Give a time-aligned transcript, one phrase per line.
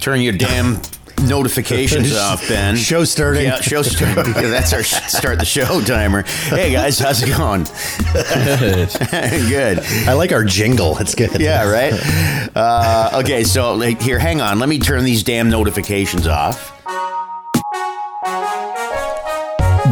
[0.00, 0.80] Turn your damn
[1.26, 2.76] notifications off, Ben.
[2.76, 3.44] Show starting.
[3.44, 4.32] Yeah, show starting.
[4.34, 6.22] That's our start the show timer.
[6.22, 7.64] Hey guys, how's it going?
[9.48, 9.80] good.
[10.08, 10.98] I like our jingle.
[10.98, 11.40] It's good.
[11.40, 11.92] Yeah, right.
[12.54, 14.58] Uh, okay, so like, here, hang on.
[14.58, 16.71] Let me turn these damn notifications off.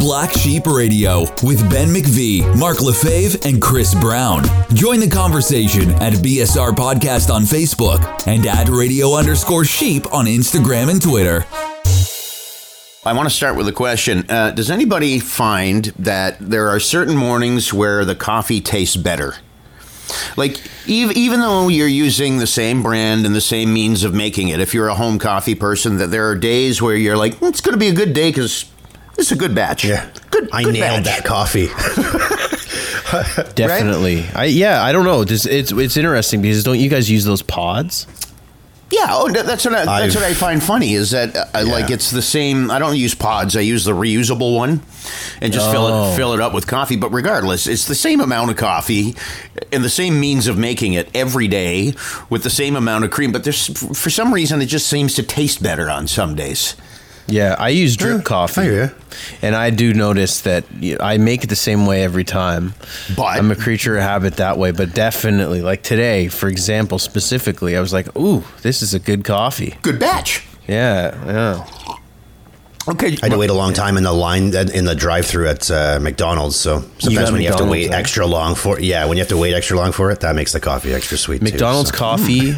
[0.00, 4.42] Black Sheep Radio with Ben McVee, Mark Lefebvre, and Chris Brown.
[4.72, 10.90] Join the conversation at BSR Podcast on Facebook and at radio underscore sheep on Instagram
[10.90, 11.44] and Twitter.
[13.04, 14.24] I want to start with a question.
[14.30, 19.34] Uh, does anybody find that there are certain mornings where the coffee tastes better?
[20.34, 24.60] Like, even though you're using the same brand and the same means of making it,
[24.60, 27.74] if you're a home coffee person, that there are days where you're like, it's going
[27.74, 28.64] to be a good day because
[29.20, 29.84] this is a good batch.
[29.84, 30.08] Yeah.
[30.30, 30.48] Good.
[30.50, 31.18] I good nailed batch.
[31.18, 31.66] that coffee.
[33.54, 34.24] Definitely.
[34.34, 35.24] I yeah, I don't know.
[35.24, 38.06] This, it's it's interesting because don't you guys use those pods?
[38.90, 41.62] Yeah, oh, that's what I, that's I've- what I find funny is that uh, I
[41.62, 42.70] like it's the same.
[42.70, 43.56] I don't use pods.
[43.56, 44.80] I use the reusable one,
[45.40, 46.12] and just fill Oh.
[46.12, 46.96] it fill it up with coffee.
[46.96, 49.14] But regardless, it's the same amount of coffee
[49.70, 51.92] and the same means of making it every day
[52.30, 53.32] with the same amount of cream.
[53.32, 53.66] But there's
[53.98, 56.74] for some reason it just seems to taste better on some days.
[57.30, 58.60] Yeah, I use drip Yeah, coffee.
[58.60, 58.94] I hear.
[59.42, 60.64] And I do notice that
[61.00, 62.74] I make it the same way every time.
[63.16, 64.70] But- I'm a creature of habit that way.
[64.72, 69.24] But definitely, like today, for example, specifically, I was like, "Ooh, this is a good
[69.24, 70.44] coffee." Good batch.
[70.66, 71.66] Yeah, yeah.
[72.88, 75.70] Okay, I had to wait a long time in the line in the drive-through at
[75.70, 76.56] uh, McDonald's.
[76.56, 79.28] So sometimes got when you have to wait extra long for yeah, when you have
[79.28, 81.38] to wait extra long for it, that makes the coffee extra sweet.
[81.38, 81.96] too, McDonald's so.
[81.96, 82.54] coffee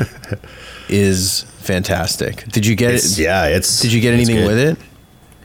[0.89, 2.45] is fantastic.
[2.49, 3.23] Did you get It's, it?
[3.23, 3.81] yeah, it's.
[3.81, 4.47] Did you get anything good.
[4.49, 4.79] with it?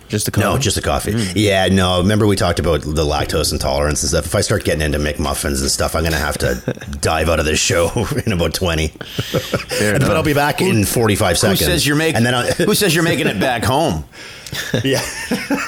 [0.09, 0.45] Just the coffee.
[0.47, 1.11] No, just the coffee.
[1.35, 1.99] Yeah, no.
[1.99, 4.25] Remember we talked about the lactose intolerance and stuff.
[4.25, 6.55] If I start getting into McMuffins and stuff, I'm going to have to
[7.01, 7.89] dive out of this show
[8.25, 8.93] in about 20.
[9.33, 10.03] but.
[10.03, 11.59] I'll be back in 45 seconds.
[11.59, 12.23] Who says you're making?
[12.23, 14.05] Who says you're making it back home?
[14.85, 15.01] yeah,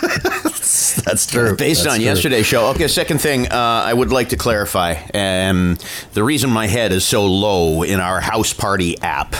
[0.01, 1.55] that's, that's true.
[1.57, 2.05] Based That's on true.
[2.05, 2.67] yesterday's show.
[2.67, 4.95] Okay, second thing uh, I would like to clarify.
[5.13, 5.77] Um,
[6.13, 9.35] the reason my head is so low in our house party app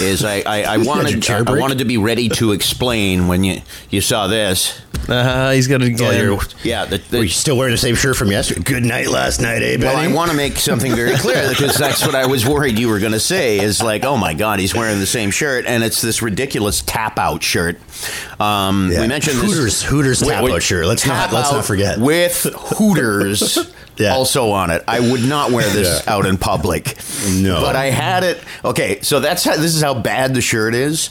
[0.00, 3.60] is I, I, I wanted chair I wanted to be ready to explain when you,
[3.90, 4.80] you saw this.
[5.08, 6.64] Uh, he's Oh, get.
[6.64, 8.62] Yeah, the, the, were you still wearing the same shirt from yesterday?
[8.62, 12.04] Good night last night, eh, well, I want to make something very clear because that's
[12.04, 13.60] what I was worried you were going to say.
[13.60, 17.18] Is like, oh my God, he's wearing the same shirt, and it's this ridiculous tap
[17.18, 17.78] out shirt.
[18.40, 19.02] Um, Yeah.
[19.02, 20.86] We mentioned Hooters- this, Hooters tap out shirt.
[20.86, 21.98] Let's not- let's not forget.
[21.98, 23.58] with Hooters.
[23.98, 24.14] Yeah.
[24.14, 26.12] Also on it, I would not wear this Yeah.
[26.14, 26.96] out in public.
[27.30, 27.60] No.
[27.62, 28.40] but I had it.
[28.64, 31.10] Okay, so that's how this is how bad the shirt is.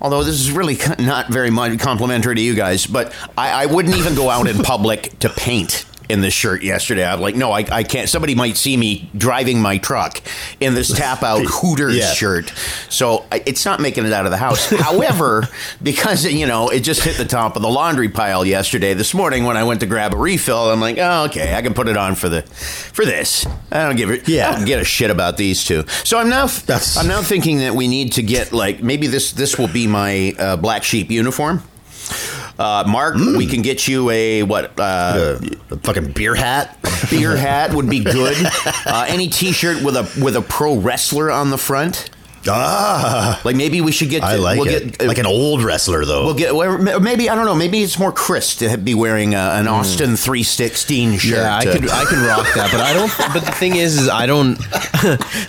[0.00, 3.96] Although this is really not very much complimentary to you guys, but I, I wouldn't
[3.96, 7.06] even go out in public to paint in this shirt yesterday.
[7.06, 8.08] I'm like, no, I, I can't.
[8.08, 10.20] Somebody might see me driving my truck
[10.60, 12.12] in this tap out Hooters Yeah.
[12.12, 12.52] shirt.
[12.88, 14.68] So I, it's not making it out of the house.
[14.80, 15.48] However,
[15.82, 19.44] because, you know, it just hit the top of the laundry pile yesterday, this morning
[19.44, 21.96] when I went to grab a refill, I'm like, oh, okay, I can put it
[21.96, 23.46] on for the for this.
[23.70, 24.28] I don't give it.
[24.28, 24.50] Yeah.
[24.50, 25.86] I don't get a shit about these two.
[26.04, 29.32] So I'm now That's- I'm now thinking that we need to get like maybe this
[29.32, 31.62] this will be my uh, black sheep uniform.
[32.60, 34.78] Uh, Mark, we can get you a what?
[34.78, 35.40] Uh, Uh,
[35.70, 36.76] a fucking beer hat.
[37.08, 38.36] beer hat would be good.
[38.84, 42.10] Uh, any T-shirt with a with a pro wrestler on the front.
[42.48, 44.22] Ah, Like maybe we should get.
[44.22, 44.98] I like we'll it.
[44.98, 46.24] Get, like an old wrestler, though.
[46.24, 46.54] We'll get.
[47.02, 47.54] Maybe I don't know.
[47.54, 51.38] Maybe it's more Chris to be wearing uh, an Austin three sixteen shirt.
[51.38, 53.12] Yeah, I uh, could I could rock that, but I don't.
[53.34, 54.58] But the thing is, is I don't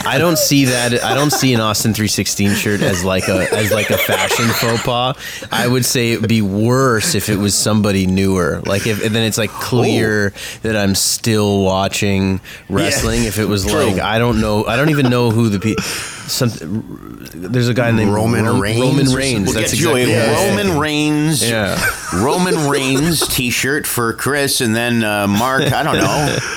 [0.06, 1.02] I don't see that.
[1.04, 4.48] I don't see an Austin three sixteen shirt as like a as like a fashion
[4.48, 5.16] faux pas.
[5.52, 8.62] I would say it'd be worse if it was somebody newer.
[8.66, 13.24] Like if and then it's like clear that I'm still watching wrestling.
[13.24, 13.86] If it was True.
[13.86, 15.76] like I don't know, I don't even know who the pe-
[16.32, 17.28] some.
[17.34, 19.46] There's a guy named Roman Ro- Reigns Roman or Reigns.
[19.48, 20.50] We'll That's get you exactly a what it is.
[20.68, 21.94] Roman Reigns, Yeah.
[22.24, 25.72] Roman Reigns T-shirt for Chris, and then uh, Mark.
[25.72, 26.38] I don't know.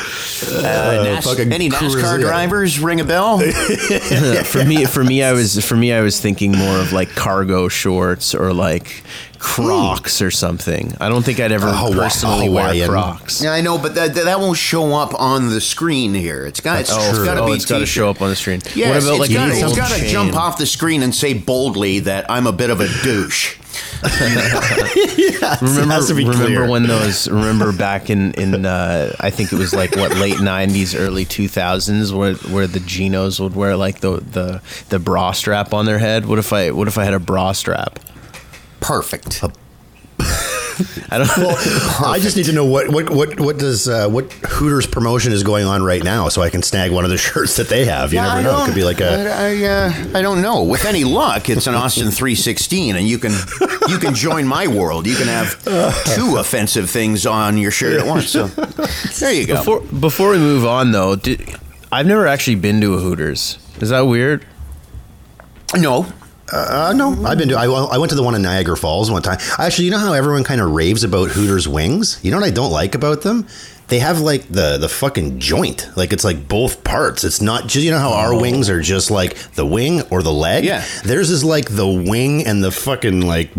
[0.46, 2.26] Uh, Nas- fucking any cruise- NASCAR yeah.
[2.26, 3.38] drivers ring a bell?
[4.44, 7.68] for me for me I was for me I was thinking more of like cargo
[7.68, 9.04] shorts or like
[9.44, 10.96] Crocs or something.
[11.00, 12.88] I don't think I'd ever A Hawa- personally wear Hawaiian.
[12.88, 13.42] Crocs.
[13.42, 16.46] Yeah, I know, but that, that won't show up on the screen here.
[16.46, 16.80] It's got.
[16.80, 17.52] It's, it's got to oh, be.
[17.52, 17.94] it's got to t-shirt.
[17.94, 18.62] show up on the screen.
[18.74, 21.02] Yes, what about like it's got, an it's old got to jump off the screen
[21.02, 23.58] and say boldly that I'm a bit of a douche.
[25.60, 26.68] Remember, has to be remember clear.
[26.68, 27.28] when those?
[27.28, 32.12] Remember back in in uh, I think it was like what late '90s, early 2000s,
[32.16, 36.26] where where the Genos would wear like the the the bra strap on their head.
[36.26, 37.98] What if I what if I had a bra strap?
[38.86, 39.42] Perfect.
[41.10, 41.28] I don't.
[41.36, 41.56] Well,
[42.06, 45.44] I just need to know what what what what does uh, what Hooters promotion is
[45.44, 48.12] going on right now, so I can snag one of the shirts that they have.
[48.12, 49.08] You Yeah, never I know; it could be like a.
[49.08, 50.64] I, I, uh, I don't know.
[50.64, 53.32] With any luck, it's an Austin 316, and you can
[53.88, 55.06] you can join my world.
[55.06, 55.62] You can have
[56.16, 58.30] two offensive things on your shirt at once.
[58.30, 58.48] So
[59.20, 59.56] there you go.
[59.56, 61.54] Before before we move on, though, did,
[61.92, 63.58] I've never actually been to a Hooters.
[63.80, 64.44] Is that weird?
[65.76, 66.06] no,
[66.52, 67.56] Uh, no, I've been to.
[67.56, 69.38] I, I went to the one in Niagara Falls one time.
[69.58, 72.20] Actually, you know how everyone kind of raves about Hooters wings.
[72.22, 73.46] You know what I don't like about them?
[73.88, 75.88] They have like the the fucking joint.
[75.96, 77.22] Like it's like both parts.
[77.24, 80.32] It's not just you know how our wings are just like the wing or the
[80.32, 80.64] leg.
[80.64, 80.84] Yeah.
[81.04, 83.50] theirs is like the wing and the fucking like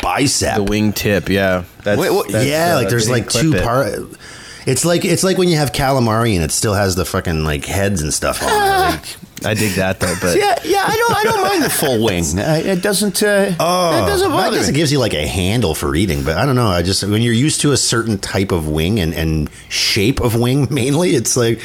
[0.00, 0.56] bicep.
[0.56, 1.64] The wing tip, yeah.
[1.82, 4.18] That's, Wait, what- that's, yeah, uh, like there's like clip two it.
[4.66, 7.64] It's like it's like when you have calamari and it still has the fucking like
[7.64, 8.52] heads and stuff on it.
[8.52, 10.84] Like, I dig that though, but yeah, yeah.
[10.86, 12.24] I don't I don't mind the full wing.
[12.36, 13.22] It doesn't.
[13.22, 16.38] Uh, it doesn't I bother guess it gives you like a handle for eating, but
[16.38, 16.68] I don't know.
[16.68, 20.34] I just when you're used to a certain type of wing and, and shape of
[20.38, 21.60] wing, mainly, it's like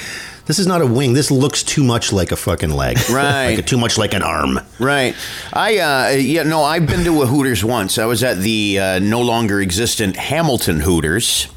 [0.48, 1.13] this is not a wing.
[1.13, 3.56] This looks too much like a fucking leg, Right.
[3.56, 4.60] Like too much like an arm.
[4.78, 5.16] Right.
[5.54, 7.98] I uh yeah, no, I've been to a Hooters once.
[7.98, 11.48] I was at the uh, no longer existent Hamilton Hooters.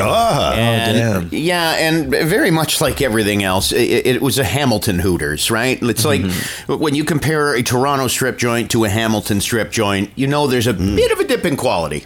[0.00, 1.28] Ah, And, damn.
[1.32, 5.78] Yeah, and very much like everything else, it, it was a Hamilton Hooters, right?
[5.82, 6.22] It's like
[6.66, 10.66] when you compare a Toronto strip joint to a Hamilton strip joint, you know there's
[10.66, 12.04] a bit of a dip in quality.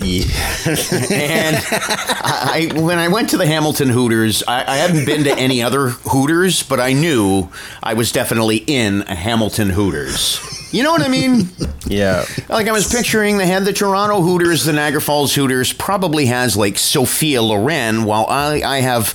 [0.00, 5.62] and I, when I went to the Hamilton Hooters, I, I hadn't been to any
[5.62, 7.48] other Hooters, but I knew
[7.82, 10.40] I was definitely in a Hamilton Hooters.
[10.72, 11.48] You know what I mean?
[11.86, 12.24] yeah.
[12.48, 16.56] Like I was picturing, they had the Toronto Hooters, the Niagara Falls Hooters, probably has
[16.56, 19.14] like Sophia Loren, while I, I have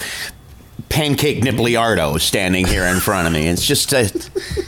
[0.90, 3.48] Pancake Nippliardo standing here in front of me.
[3.48, 4.12] It's just a,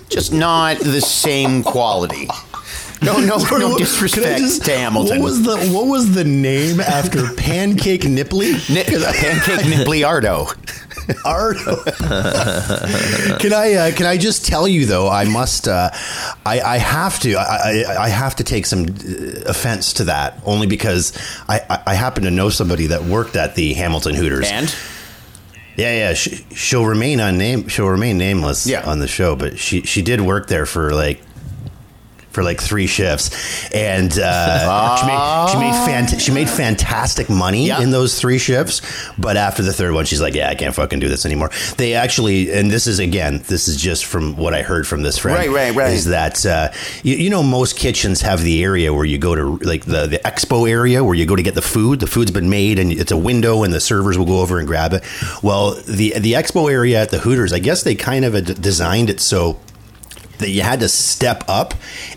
[0.09, 2.27] just not the same quality.
[3.01, 5.19] No, no, no disrespect just- to Hamilton.
[5.19, 8.53] What was the what was the name after Pancake Nipply?
[8.69, 10.47] Ni- Pancake Nippliardo.
[11.25, 11.83] Ardo.
[13.39, 15.07] can I uh, can I just tell you though?
[15.09, 15.67] I must.
[15.67, 15.89] Uh,
[16.45, 17.33] I, I have to.
[17.35, 21.13] I, I, I have to take some uh, offense to that only because
[21.47, 24.49] I, I, I happen to know somebody that worked at the Hamilton Hooters.
[24.51, 24.75] And
[25.77, 26.13] Yeah, yeah.
[26.13, 27.71] She, she'll remain unnamed.
[27.71, 28.83] She'll remain nameless Yeah.
[28.87, 31.21] on the show, but she she did work there for like
[32.31, 33.29] for like three shifts,
[33.73, 37.81] and uh, she made she made fant- she made fantastic money Yeah.
[37.81, 38.81] in those three shifts.
[39.17, 41.93] But after the third one, she's like, "Yeah, I can't fucking do this anymore." They
[41.95, 45.37] actually, and this is again, this is just from what I heard from this friend.
[45.37, 45.91] Right, right, right.
[45.93, 46.69] Is that uh,
[47.03, 50.19] you, you know most kitchens have the area where you go to like the the
[50.19, 51.99] expo area where you go to get the food.
[51.99, 54.67] The food's been made and it's a window, and the servers will go over and
[54.67, 55.03] grab it.
[55.41, 59.19] Well, the the expo area at the Hooters, I guess they kind of designed it
[59.19, 59.59] so
[60.39, 61.73] that you had to step up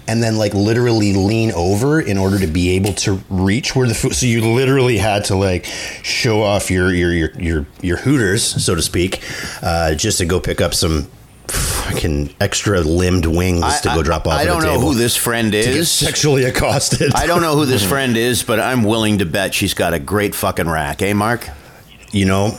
[0.08, 3.94] and then like literally lean over in order to be able to reach where the
[3.94, 5.64] food so you literally had to like
[6.02, 9.22] show off your your your your, your hooters so to speak
[9.62, 11.08] uh, just to go pick up some
[11.48, 14.94] fucking extra limbed wings to go drop off I at don't the know table who
[14.94, 15.90] this friend is.
[15.90, 19.74] sexually accosted I don't know who this friend is, but I'm willing to bet she's
[19.74, 21.48] got a great fucking rack, eh, Mark?
[22.12, 22.56] you know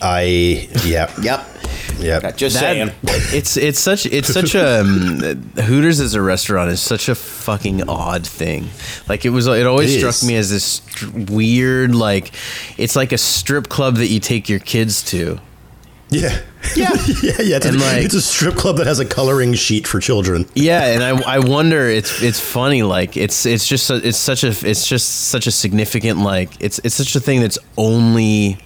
[0.00, 1.46] I yeah Yep.
[1.98, 2.90] Yeah Just That- saying.
[3.34, 5.20] it's it's such it's such a um,
[5.56, 8.68] Hooters as a restaurant is such a fucking odd thing.
[9.08, 10.82] Like it was, it always It struck me as this
[11.30, 12.32] weird, like
[12.78, 15.38] it's like a strip club that you take your kids to.
[16.10, 16.40] yeah
[16.76, 16.90] Yeah.
[17.22, 19.86] yeah yeah it's, And, a, like- it's a strip club that has a coloring sheet
[19.86, 23.96] for children Yeah, and I, I wonder it's it's funny like it's it's just a,
[24.06, 27.58] it's such a it's just such a significant like it's it's such a thing that's
[27.76, 28.58] only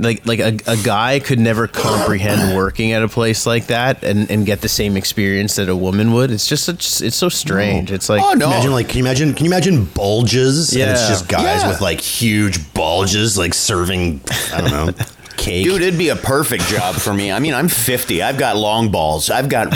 [0.00, 4.30] like like a, a guy could never comprehend working at a place like that and,
[4.30, 6.30] and get the same experience that a woman would.
[6.30, 7.92] It's just such it's so strange.
[7.92, 8.46] It's like Oh, no.
[8.46, 10.72] Imagine like can you imagine can you imagine bulges?
[10.72, 11.68] And it's just guys Yeah.
[11.68, 14.20] with like huge bulges like serving
[14.54, 14.90] I don't know
[15.40, 15.64] cake.
[15.64, 17.32] Dude, it'd be a perfect job for me.
[17.32, 18.22] I mean, I'm 50.
[18.22, 19.30] I've got long balls.
[19.30, 19.68] I've got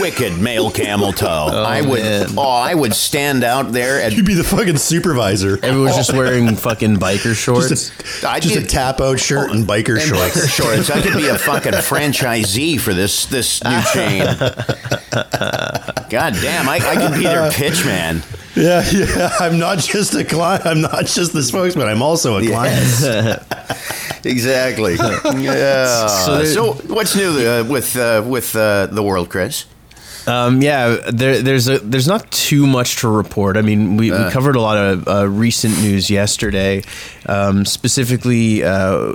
[0.00, 1.48] wicked male camel toe.
[1.52, 2.28] Oh, I would, man.
[2.36, 5.58] oh, I would stand out there and You'd be the fucking supervisor.
[5.62, 7.68] everyone's just wearing fucking biker shorts.
[7.68, 10.34] Just, a, I'd just be- a tap out shirt oh, and biker and shorts.
[10.36, 10.90] biker shorts.
[10.90, 14.24] I could be a fucking franchisee for this this new chain.
[16.10, 18.22] God damn, I, I could be their pitch man.
[18.56, 19.30] Yeah, yeah.
[19.38, 20.66] I'm not just a client.
[20.66, 21.86] I'm not just the spokesman.
[21.86, 22.84] I'm also a client.
[24.24, 24.94] Exactly.
[25.40, 26.06] Yeah.
[26.06, 29.66] So So, what's new uh, with uh, with uh, the world, Chris?
[30.26, 33.56] Um, yeah, there, there's a there's not too much to report.
[33.56, 36.82] I mean, we, we covered a lot of uh, recent news yesterday,
[37.26, 39.14] um, specifically uh,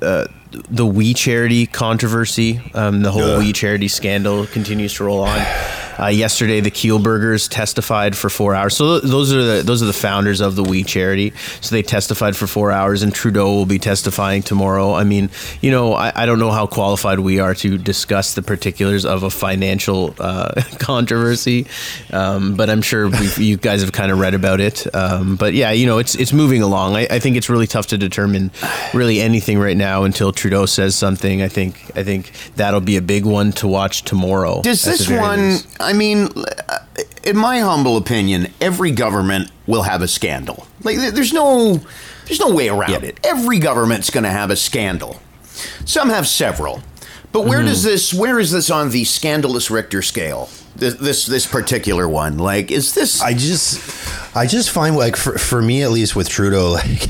[0.00, 0.26] uh,
[0.70, 2.60] the We Charity controversy.
[2.74, 3.38] Um, the whole.
[3.38, 5.44] We Charity scandal continues to roll on.
[5.98, 8.76] Uh, yesterday, the Kielburgers testified for four hours.
[8.76, 11.32] So th- those are the those are the founders of the We Charity.
[11.60, 14.94] So they testified for four hours, and Trudeau will be testifying tomorrow.
[14.94, 18.42] I mean, you know, I, I don't know how qualified we are to discuss the
[18.42, 21.66] particulars of a financial uh, controversy,
[22.12, 24.92] um, but I'm sure we've, you guys have kind of read about it.
[24.94, 26.96] Um, but yeah, you know, it's it's moving along.
[26.96, 28.50] I, I think it's really tough to determine
[28.92, 31.42] really anything right now until Trudeau says something.
[31.42, 34.62] I think I think that'll be a big one to watch tomorrow.
[34.62, 35.50] Does this one?
[35.50, 35.80] least.
[35.84, 36.28] I mean,
[36.68, 36.78] uh,
[37.22, 40.66] in my humble opinion, every government will have a scandal.
[40.82, 41.80] Like, there's no,
[42.26, 43.08] there's no way around Yeah.
[43.10, 43.20] it.
[43.24, 45.20] Every government's going to have a scandal.
[45.84, 46.82] Some have several,
[47.32, 48.12] but where does this?
[48.12, 50.48] Where is this on the scandalous Richter scale?
[50.74, 53.22] This this, this particular one, like, is this?
[53.22, 57.08] I just, I just find like for, for me at least with Trudeau, like.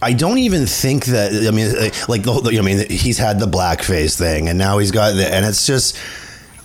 [0.00, 1.32] I don't even think that.
[1.46, 4.90] I mean, like, like the, I mean, he's had the blackface thing, and now he's
[4.90, 5.96] got the, and it's just.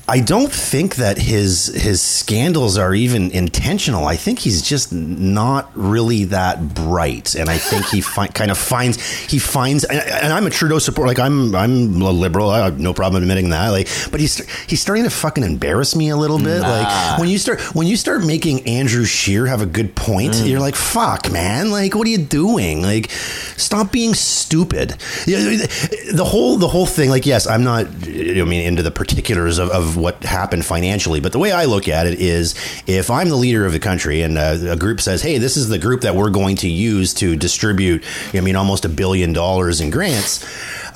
[0.09, 4.05] I don't think that his his scandals are even intentional.
[4.05, 8.57] I think he's just not really that bright, and I think he fi- kind of
[8.57, 9.83] finds he finds.
[9.83, 11.09] And, and I'm a Trudeau supporter.
[11.09, 12.49] Like I'm I'm a liberal.
[12.49, 13.69] I have no problem admitting that.
[13.71, 14.37] Like, but he's
[14.69, 16.61] he's starting to fucking embarrass me a little bit.
[16.61, 20.49] Like when you start when you start making Andrew Scheer have a good point, mm.
[20.49, 21.69] you're like, fuck, man.
[21.69, 22.81] Like, what are you doing?
[22.81, 24.91] Like, stop being stupid.
[25.25, 27.09] The whole the whole thing.
[27.09, 27.87] Like, yes, I'm not.
[27.87, 31.87] I mean, into the particulars of, of what happened financially, but the way I look
[31.87, 32.55] at it is,
[32.87, 35.67] if I'm the leader of the country and uh, a group says, "Hey, this is
[35.69, 39.81] the group that we're going to use to distribute," I mean, almost a billion dollars
[39.81, 40.45] in grants.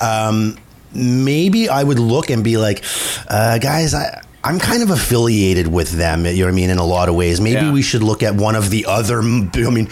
[0.00, 0.56] Um,
[0.94, 2.84] maybe I would look and be like,
[3.28, 4.20] uh, guys, I.
[4.44, 7.14] I'm kind of affiliated with them, you know what I mean, in a lot of
[7.14, 7.40] ways.
[7.40, 7.70] Maybe Yeah.
[7.72, 9.22] we should look at one of the other, I
[9.70, 9.88] mean,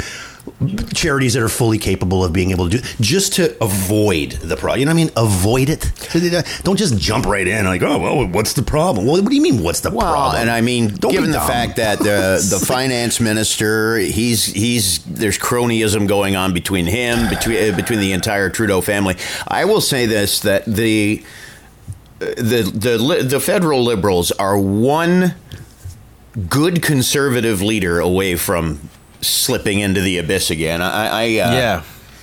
[0.95, 4.81] charities that are fully capable of being able to do just to avoid the problem.
[4.81, 5.11] You know what I mean?
[5.17, 6.61] Avoid it.
[6.65, 9.07] Don't just jump right in like, oh, well, what's the problem?
[9.07, 10.43] Well, what do you mean, what's the Well, problem?
[10.43, 15.39] and I mean, Don't given the fact that the the finance minister, he's he's there's
[15.39, 19.17] cronyism going on between him, between uh, between the entire Trudeau family.
[19.49, 21.25] I will say this: that the
[22.19, 25.35] the the the federal liberals are one
[26.49, 28.79] good conservative leader away from
[29.21, 30.83] slipping into the abyss again.
[30.83, 31.83] I, I uh, Yeah.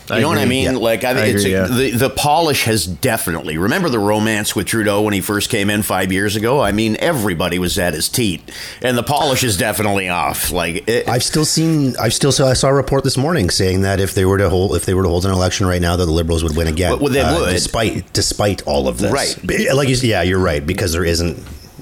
[0.09, 0.63] You I know what I mean?
[0.71, 0.77] Yeah.
[0.77, 1.67] Like, I, I it's agree, yeah.
[1.67, 3.57] the the polish has definitely.
[3.57, 6.61] Remember the romance with Trudeau when he first came in five years ago?
[6.61, 8.49] I mean, everybody was at his teat,
[8.81, 10.49] and the polish is definitely off.
[10.49, 11.97] Like, it, I've still seen.
[11.97, 12.47] I've still saw.
[12.47, 14.93] I saw a report this morning saying that if they were to hold, if they
[14.93, 16.93] were to hold an election right now, that the Liberals would win again.
[16.93, 17.51] Uh, Well, they would.
[17.51, 19.11] despite despite all of this.
[19.11, 19.35] Right.
[19.75, 21.37] Like you, yeah, you're right because there isn't.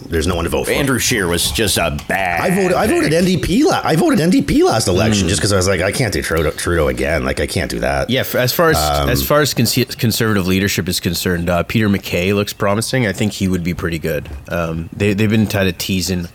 [0.08, 0.72] There's no one to vote for.
[0.72, 2.42] Andrew Scheer was just a bad.
[2.42, 2.74] I voted.
[2.78, 3.12] I voted.
[3.12, 3.64] NDP.
[3.64, 6.52] La- I voted NDP last election just because I was like, I can't do Trudeau,
[6.52, 7.26] Trudeau again.
[7.26, 8.10] Like, I can't do that.
[8.10, 11.90] Yeah, as far as Um, as far as cons- conservative leadership is concerned, uh, Peter
[11.90, 13.08] MacKay looks promising.
[13.08, 14.30] I think he would be pretty good.
[14.50, 16.28] Um, they they've been kind of teasing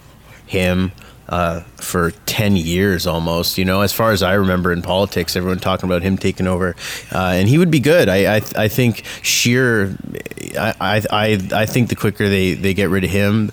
[0.47, 0.91] him
[1.31, 3.57] uh, for ten years almost.
[3.57, 6.77] You know, as far as I remember in politics, everyone talking about him taking over,
[7.13, 8.09] uh, and he would be good.
[8.09, 9.97] I I, I think Scheer,
[10.59, 13.53] I, I I I think the quicker they they get rid of him.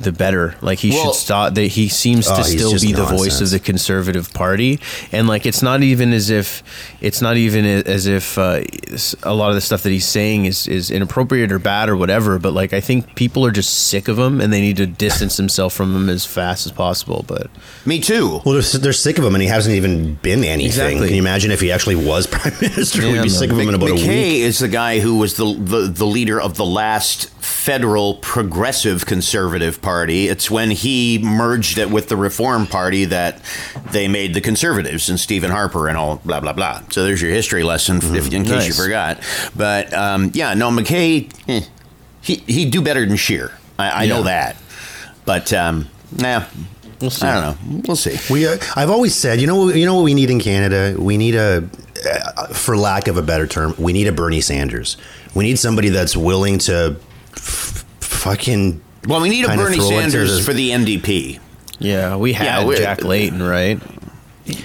[0.00, 1.54] The better, like he Well- should stop.
[1.54, 4.78] That he seems Oh, to he's still just be the voice of the conservative party
[5.10, 6.62] and like it's not even as if
[7.00, 8.60] it's not even as if uh,
[9.24, 12.38] a lot of the stuff that he's saying is is inappropriate or bad or whatever
[12.38, 15.36] but like i think people are just sick of him and they need to distance
[15.36, 17.48] themselves from him as fast as possible but
[17.84, 18.40] Me too.
[18.44, 20.66] Well, they're, they're sick of him, and he hasn't even been anything.
[20.66, 21.06] Exactly.
[21.08, 23.00] Can you imagine if he actually was prime minister?
[23.02, 23.34] Yeah, We'd be no.
[23.34, 24.42] sick of him in about a MacKay week.
[24.42, 29.80] is the guy who was the, the the leader of the last federal progressive conservative
[29.80, 30.28] party.
[30.28, 33.40] It's when he merged it with the Reform Party that
[33.90, 36.82] they made the conservatives and Stephen Harper and all blah blah blah.
[36.90, 39.20] So there's your history lesson, if, in case you forgot.
[39.56, 41.62] But um, yeah, no, MacKay, eh,
[42.20, 43.52] he he'd do better than Scheer.
[43.78, 44.56] I, I know that.
[45.24, 46.44] But um, nah,
[47.00, 47.26] We'll see.
[47.26, 47.82] I don't know.
[47.86, 48.16] We'll see.
[48.32, 50.96] We, uh, I've always said, you know, you know what we need in Canada.
[50.98, 51.68] We need a,
[52.04, 54.96] uh, for lack of a better term, we need a Bernie Sanders.
[55.34, 56.96] We need somebody that's willing to
[57.38, 58.80] f- fucking.
[59.06, 61.38] Well, we need a Bernie throw it to Sanders the- for the NDP.
[61.80, 63.80] yeah we had Yeah, jack layton right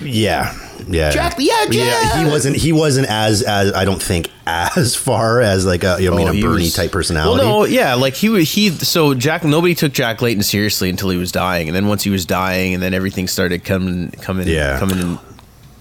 [0.02, 0.54] Yeah,
[0.88, 2.16] yeah, Jack- yeah, Jack.
[2.18, 2.56] He wasn't.
[2.56, 6.18] He wasn't as as I don't think as far as like a you know, I
[6.18, 7.46] mean Oh, a Bernie was- type personality.
[7.46, 8.70] Well, no, yeah, like he wa- he.
[8.72, 12.10] So Jack, nobody took Jack Layton seriously until he was dying, and then once he
[12.10, 14.80] was dying, and then everything started coming coming Yeah.
[14.80, 15.20] coming in.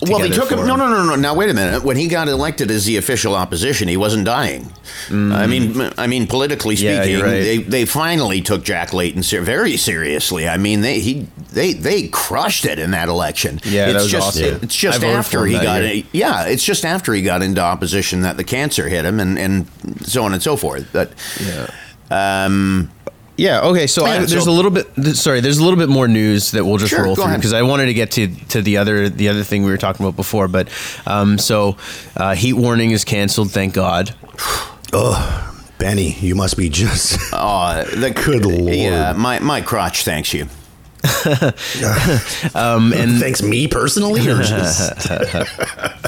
[0.08, 0.66] Well, they took him.
[0.66, 1.14] No, no, no, no.
[1.14, 1.84] Now wait a minute.
[1.84, 4.72] When he got elected as the official opposition, he wasn't dying.
[5.10, 6.80] I mean, I mean, politically Mm.
[6.82, 7.30] Yeah, speaking, right.
[7.40, 10.48] they, they finally took Jack Layton ser- very seriously.
[10.48, 13.60] I mean, they he they they crushed it in that election.
[13.64, 14.58] Yeah, it's that was just awesome.
[14.62, 16.04] it's just for after he got year.
[16.12, 19.66] yeah, it's just after he got into opposition that the cancer hit him and and
[20.02, 20.88] so on and so forth.
[20.92, 21.66] But Yeah.
[22.10, 22.90] um,
[23.42, 23.60] Yeah.
[23.70, 23.86] Okay.
[23.86, 24.86] So Yeah, I, there's so- a little bit.
[25.16, 27.62] Sorry, there's a little bit more news that we'll just Sure, roll through because I
[27.62, 30.48] wanted to get to to the other the other thing we were talking about before.
[30.48, 30.68] But
[31.06, 31.76] um, so
[32.16, 33.50] uh, heat warning is canceled.
[33.50, 34.14] Thank God.
[34.94, 37.18] Oh, Benny, you must be just.
[37.32, 38.74] Uh, the, Good lord.
[38.74, 40.46] Yeah, my, my crotch thanks you.
[42.54, 45.08] Um, and Thanks me personally, or just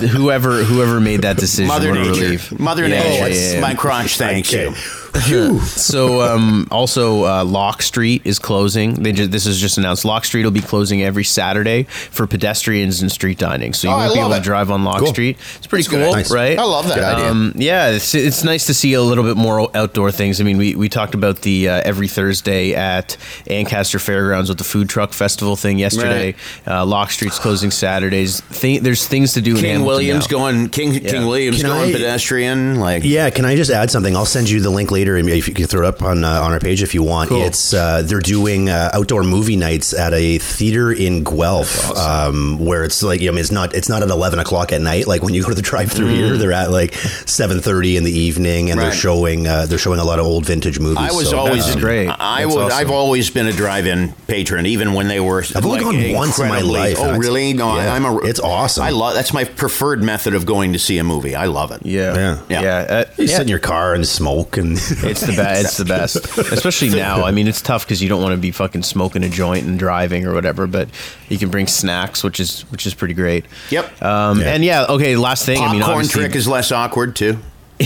[0.01, 2.21] whoever whoever made that decision, Mother what a Nature.
[2.25, 2.59] relief.
[2.61, 3.29] Mother Yeah, Nature.
[3.35, 3.61] yeah, yeah.
[3.61, 4.69] My crotch thanks Okay.
[4.69, 4.75] you.
[5.19, 8.95] So um, also uh, Locke Street is closing.
[8.95, 10.05] They just, this is just announced.
[10.05, 13.73] Locke Street will be closing every Saturday for pedestrians and street dining.
[13.73, 14.39] So you Oh, won't I be able it.
[14.39, 15.09] to drive on Locke Cool.
[15.09, 15.39] Street.
[15.57, 16.31] It's pretty That's cool, Nice.
[16.33, 16.59] right?
[16.59, 17.31] I love that idea.
[17.31, 20.41] Um, yeah, it's, it's nice to see a little bit more outdoor things.
[20.41, 23.17] I mean, we, we talked about the uh, every Thursday at
[23.49, 26.35] Ancaster Fairgrounds with the food truck festival thing yesterday.
[26.67, 28.41] Uh, Locke Street's closing Saturdays.
[28.41, 30.37] Thi- there's things to do in King Hamilton Williams now.
[30.39, 34.17] going King King Williams Can going I- pedestrian like Yeah, can I just add something?
[34.17, 36.41] I'll send you the link later, and if you can throw it up on uh,
[36.41, 37.29] on our page if you want.
[37.29, 37.43] Cool.
[37.43, 42.85] It's uh, they're doing uh, outdoor movie nights at a theater in Guelph, um, where
[42.85, 45.07] it's like I mean, it's not it's not at eleven o'clock at night.
[45.07, 48.13] Like when you go to the drive-through here, they're at like seven thirty in the
[48.13, 50.99] evening, and they're showing uh, they're showing a lot of old vintage movies.
[50.99, 52.09] I was So, always that's great.
[52.09, 52.65] I That's would.
[52.65, 52.79] awesome.
[52.79, 55.45] I've always been a drive-in patron, even when they were.
[55.55, 57.53] I've only gone once in my life, Oh, really?
[57.53, 58.17] No, yeah, I'm a.
[58.19, 58.85] it's awesome.
[58.85, 59.15] I love.
[59.15, 61.35] That's my preferred method of going to see a movie.
[61.35, 61.85] I love it.
[61.85, 62.39] Yeah, Yeah.
[62.49, 62.71] yeah, Yeah.
[62.91, 63.37] Uh, you yeah.
[63.37, 65.65] sit in your car and smoke, and It's the best.
[65.65, 67.25] It's the best, especially now.
[67.25, 69.79] I mean, it's tough because you don't want to be fucking smoking a joint and
[69.79, 70.67] driving or whatever.
[70.67, 70.89] But
[71.29, 73.45] you can bring snacks, which is which is pretty great.
[73.71, 74.03] Yep.
[74.03, 74.55] Um, Yeah.
[74.55, 75.17] And yeah, okay.
[75.17, 75.59] Last thing.
[75.59, 77.39] I mean, Popcorn trick is less awkward too.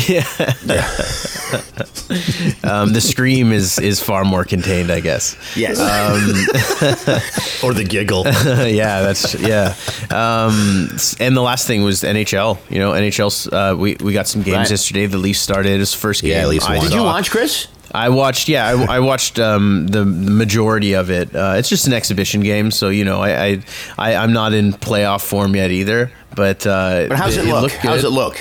[2.62, 5.34] um, the scream is is far more contained, I guess.
[5.56, 5.78] Yes.
[7.64, 8.24] or the giggle.
[8.68, 9.74] yeah, that's yeah.
[10.10, 10.90] Um,
[11.20, 12.58] and the last thing was NHL.
[12.70, 13.52] You know, NHL.
[13.52, 14.70] Uh, we we got some games Right.
[14.70, 15.06] yesterday.
[15.06, 16.32] The Leafs started his first game.
[16.32, 16.66] Yeah, Leafs.
[16.66, 17.68] Did you watch Chris?
[17.94, 21.34] I watched, yeah, I, I watched um, the, the majority of it.
[21.34, 23.62] Uh, it's just an exhibition game, so you know, I, I,
[23.96, 26.10] I I'm not in playoff form yet either.
[26.36, 27.62] But uh, But how's it, look?
[27.62, 28.36] looked How's it look?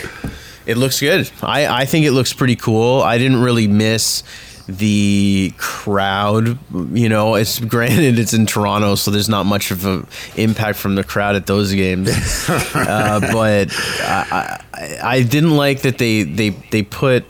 [0.67, 1.31] It looks good.
[1.41, 3.01] I, I think it looks pretty cool.
[3.01, 4.21] I didn't really miss
[4.67, 6.59] the crowd.
[6.93, 10.95] You know, it's granted it's in Toronto, so there's not much of an impact from
[10.95, 12.09] the crowd at those games.
[12.49, 17.25] uh, but I, I, I didn't like that they they they put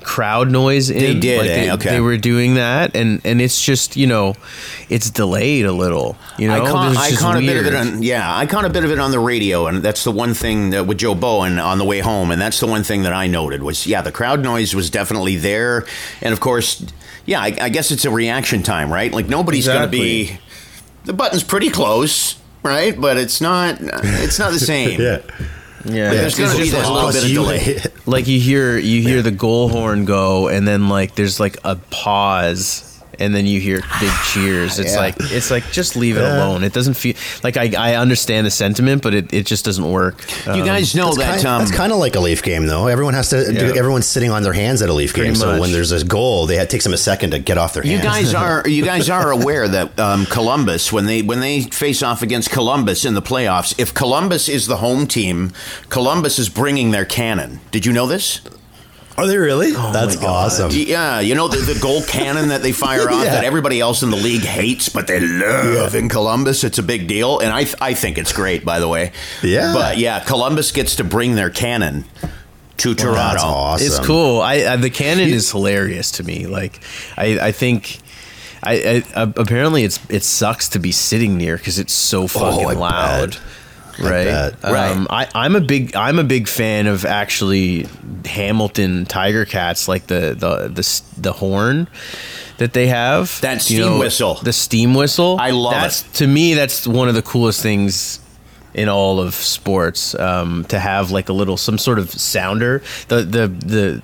[0.00, 0.98] crowd noise in.
[0.98, 1.54] They did, Like, eh?
[1.66, 1.90] they, Okay.
[1.90, 4.34] they were doing that, and and it's just you know,
[4.88, 6.16] it's delayed a little.
[6.38, 8.70] You know, I caught, I caught a bit of it on yeah, I caught a
[8.70, 11.58] bit of it on the radio, and that's the one thing that with Joe Bowen
[11.58, 14.12] on the way home, and that's the one thing that I noted was yeah, the
[14.12, 15.86] crowd noise was definitely there,
[16.22, 16.84] and of course,
[17.26, 19.12] yeah, I, I guess it's a reaction time, right?
[19.12, 20.38] Like nobody's going to be
[21.04, 22.98] the button's pretty close, right?
[23.00, 25.00] But it's not it's not the same.
[25.00, 25.20] yeah.
[25.84, 27.78] Yeah, There's It's going to be just that little bit of delay.
[28.06, 31.76] like you hear you hear the goal horn go and then like there's like a
[31.76, 34.98] pause and then you hear big cheers it's Yeah.
[35.00, 38.50] like it's like just leave it alone it doesn't feel like i, I understand the
[38.50, 41.70] sentiment but it, it just doesn't work You Um, guys know that Kind, um, that's
[41.76, 42.86] kind of like a Leaf game, though.
[42.86, 43.36] Everyone has to.
[43.52, 43.72] Yeah.
[43.78, 45.34] Everyone's sitting on their hands at a Leaf Pretty game.
[45.36, 47.84] So when there's a goal, they it takes them a second to get off their
[47.84, 48.32] You hands.
[48.32, 52.22] guys are you guys are aware that um, Columbus when they when they face off
[52.22, 55.52] against Columbus in the playoffs, if Columbus is the home team,
[55.88, 57.60] Columbus is bringing their cannon.
[57.70, 58.40] Did you know this?
[59.16, 59.72] Are they really?
[59.76, 60.70] Oh That's awesome.
[60.72, 63.34] Yeah, you know the, the goal cannon that they fire off Yeah.
[63.34, 66.64] that everybody else in the league hates, but they love in Columbus.
[66.64, 68.64] It's a big deal, and I I think it's great.
[68.64, 69.72] By the way, Yeah.
[69.72, 72.04] But yeah, Columbus gets to bring their cannon
[72.78, 73.14] to Toronto.
[73.14, 73.86] That's awesome.
[73.86, 76.80] it's cool i, I the cannon is hilarious to me like
[77.16, 78.00] i i think
[78.64, 82.66] I, I uh, apparently it's it sucks to be sitting near because it's so fucking
[82.66, 83.40] Oh, I bet.
[83.98, 84.62] Loud right bet.
[84.62, 84.90] Right.
[84.90, 87.86] um, I, i'm a big i'm a big fan of actually
[88.24, 91.88] hamilton tiger cats like the the the, the horn
[92.58, 94.34] that they have That You steam whistle.
[94.36, 96.14] the steam whistle I love that's, it.
[96.18, 98.20] to me that's one of the coolest things
[98.74, 103.22] in all of sports um, to have like a little some sort of sounder the
[103.22, 104.02] the the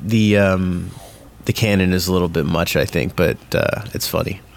[0.00, 0.90] the um
[1.46, 4.53] the cannon is a little bit much i think but uh it's funny Cracks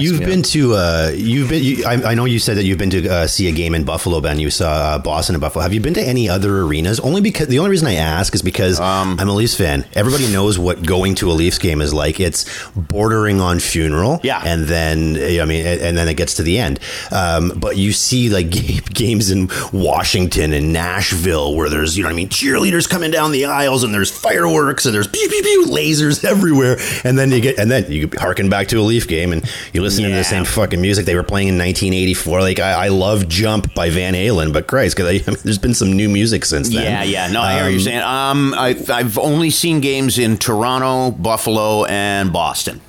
[0.00, 0.46] You've me been up.
[0.46, 0.74] to.
[0.74, 1.62] Uh, you've been.
[1.62, 3.84] You, I, I know you said that you've been to uh, see a game in
[3.84, 4.38] Buffalo, Ben.
[4.38, 5.62] You saw uh, Boston and Buffalo.
[5.62, 7.00] Have you been to any other arenas?
[7.00, 9.84] Only because the only reason I ask is because Um, I'm a Leafs fan.
[9.94, 12.20] Everybody knows what going to a Leafs game is like.
[12.20, 12.44] It's
[12.74, 14.20] bordering on funeral.
[14.22, 14.42] Yeah.
[14.44, 16.80] and then I mean, and and then it gets to the end.
[17.12, 22.08] Um, but you see like ga- games in Washington and Nashville where there's you know
[22.08, 25.42] what I mean cheerleaders coming down the aisles and there's fireworks and there's pew pew
[25.42, 26.78] pew lasers everywhere.
[27.04, 29.82] And then you get and then you harken back to a Leaf game and you
[29.82, 32.40] listen to the same fucking music they were playing in 1984.
[32.40, 35.58] Like I, I love Jump by Van Halen, but Christ, 'cause I, I mean, there's
[35.58, 36.84] been some new music since then.
[36.84, 37.32] Yeah, yeah.
[37.32, 38.00] No, I hear what you're Um, saying.
[38.02, 42.80] Um, I've, I've only seen games in Toronto, Buffalo, and Boston.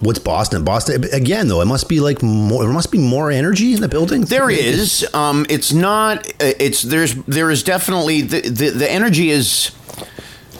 [0.00, 0.64] What's Boston?
[0.64, 1.62] Boston again, though.
[1.62, 2.62] It must be like more.
[2.64, 4.22] There must be more energy in the building.
[4.26, 5.06] There is.
[5.14, 6.26] Um, it's not.
[6.42, 9.70] uh, It's there's there is definitely the the, the energy is.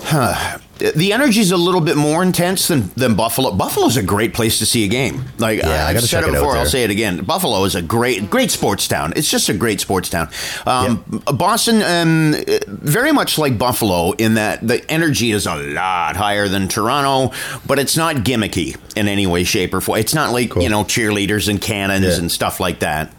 [0.04, 3.52] Huh, the energy is a little bit more intense than, than Buffalo.
[3.52, 5.24] Buffalo's a great place to see a game.
[5.38, 7.24] Like Yeah, I I've gotta said it it before, I'll say it again.
[7.24, 9.12] Buffalo is a great great sports town.
[9.16, 10.28] It's just a great sports town.
[10.66, 12.34] Um, Boston, um,
[12.68, 17.34] very much like Buffalo in that the energy is a lot higher than Toronto,
[17.66, 19.98] but it's not gimmicky in any way, shape, or form.
[19.98, 22.18] It's not like you know cheerleaders and cannons Yeah.
[22.18, 23.12] and stuff like that.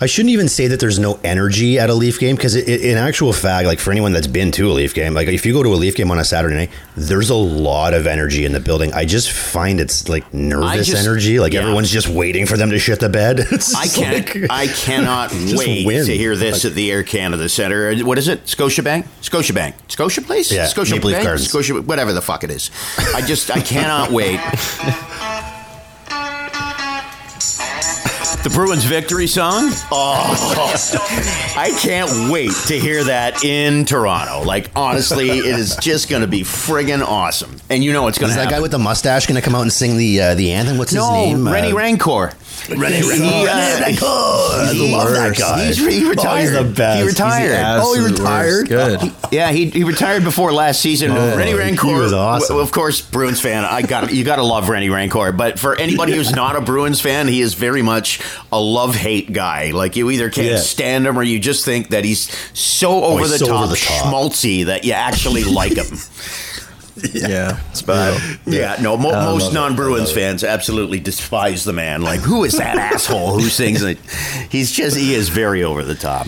[0.00, 3.32] I shouldn't even say that there's no energy at a Leaf game because, in actual
[3.32, 5.72] fact, like for anyone that's been to a Leaf game, like if you go to
[5.72, 8.92] a Leaf game on a Saturday night, there's a lot of energy in the building.
[8.92, 11.60] I just find it's like nervous just- energy, like yeah.
[11.60, 13.40] everyone's just waiting for them to shit the bed.
[13.76, 14.34] I can't.
[14.34, 16.06] like- I cannot wait win.
[16.06, 17.90] to hear this at the Air Canada Center.
[17.90, 18.44] Uh, what is it?
[18.44, 19.06] Scotiabank?
[19.22, 19.74] Scotiabank?
[19.88, 20.50] Scotia Place?
[20.52, 21.26] Yeah, Scotia Maple Leaf Bank?
[21.26, 21.48] Gardens.
[21.48, 22.70] Scotia, whatever the fuck it is.
[23.14, 24.40] I just, I cannot wait.
[28.44, 29.70] The Bruins victory song?
[29.90, 30.74] Oh,
[31.56, 34.42] I can't wait to hear that in Toronto.
[34.44, 37.56] Like, honestly, it is just going to be friggin' awesome.
[37.70, 38.58] And you know it's going to Is that happen.
[38.58, 40.76] guy with the mustache going to come out and sing the uh, the anthem?
[40.76, 41.48] What's his no, name?
[41.48, 42.34] Rennie Uh, Rancourt.
[42.68, 43.46] Rennie He, Rancourt.
[43.46, 44.00] Rennie Rancourt.
[44.00, 45.66] I love that guy.
[45.66, 46.28] He's, he retired.
[46.28, 46.98] Oh, he's the best.
[46.98, 47.50] He He's retired.
[47.50, 48.68] the Oh, he retired?
[48.68, 49.12] Good.
[49.30, 51.10] Yeah, he, he retired before last season.
[51.10, 52.48] Oh, Rennie he Rancourt was awesome.
[52.54, 53.64] w- Of course, Bruins fan.
[53.64, 54.24] I got you.
[54.24, 55.36] Got to love Rennie Rancourt.
[55.36, 59.32] But for anybody who's not a Bruins fan, he is very much a love hate
[59.32, 59.72] guy.
[59.72, 60.56] Like you either can't Yeah.
[60.58, 63.56] stand him or you just think that he's so oh, over, he's the, so top,
[63.64, 64.06] over the top.
[64.06, 65.86] schmaltzy that you actually like him.
[67.14, 68.38] Yeah, it's bad.
[68.46, 72.02] Yeah, no, mo- most non-Bruins fans absolutely despise the man.
[72.02, 73.98] Like, who is that asshole who sings it?
[74.50, 76.26] He's just he is very over the top.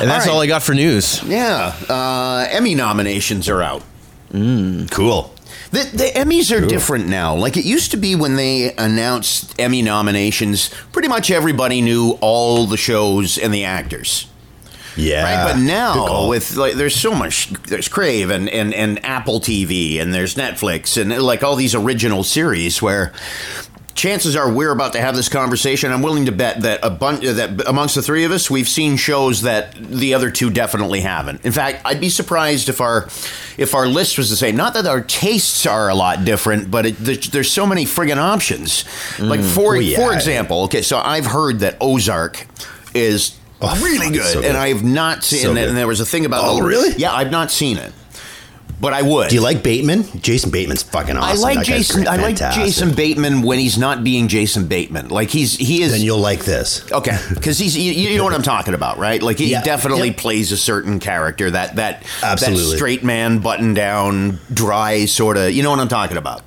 [0.00, 0.44] And that's All all, right.
[0.44, 1.22] I got for news.
[1.24, 3.82] Yeah, uh, Emmy nominations are out.
[4.32, 5.34] Cool.
[5.72, 7.34] The, the Emmys are different now.
[7.36, 12.66] Like it used to be when they announced Emmy nominations, pretty much everybody knew all
[12.66, 14.26] the shows and the actors.
[14.96, 15.22] Yeah.
[15.44, 17.48] Right, but now with like, there's so much.
[17.50, 22.24] There's Crave and, and and Apple TV and there's Netflix and like all these original
[22.24, 23.12] series where.
[23.92, 25.92] Chances are we're about to have this conversation.
[25.92, 28.96] I'm willing to bet that a bunch that amongst the three of us, we've seen
[28.96, 31.44] shows that the other two definitely haven't.
[31.44, 33.08] In fact, I'd be surprised if our
[33.58, 34.56] if our list was the same.
[34.56, 38.16] Not that our tastes are a lot different, but it, there's, there's so many friggin'
[38.16, 38.84] options.
[39.18, 39.98] Like mm, for Oh, yeah.
[39.98, 42.46] for example, okay, so I've heard that Ozark
[42.94, 44.48] is Oh, really good, so good.
[44.48, 45.68] and I have not seen So it.
[45.68, 46.94] And there was a thing about Oh, the- really?
[46.96, 47.92] Yeah, I've not seen it,
[48.80, 49.28] but I would.
[49.28, 50.04] Do you like Bateman?
[50.22, 51.44] Jason Bateman's fucking awesome.
[51.44, 52.08] I like Jason.
[52.08, 52.36] I like.
[52.36, 55.08] Jason Bateman when he's not being Jason Bateman.
[55.10, 55.92] Like he's he is.
[55.92, 56.90] Then you'll like this.
[56.90, 59.22] Okay, because he's you, you know what I'm talking about, right?
[59.22, 59.60] Like he Yeah.
[59.62, 60.16] definitely Yep.
[60.16, 62.64] plays a certain character that that Absolutely.
[62.70, 65.52] that straight man, button down, dry sort of.
[65.52, 66.42] You know what I'm talking about?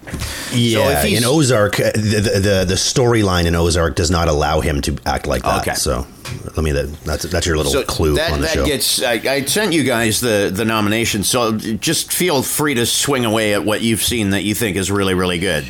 [0.51, 4.61] Yeah, if he's- in Ozark, the the, the, the storyline in Ozark does not allow
[4.61, 5.61] him to act like that.
[5.61, 5.73] Okay.
[5.75, 6.07] So,
[6.55, 8.65] let me that's that's your little So clue that, on the that show.
[8.65, 9.01] gets.
[9.03, 13.53] I, I sent you guys the the nomination, so just feel free to swing away
[13.53, 15.65] at what you've seen that you think is really really good.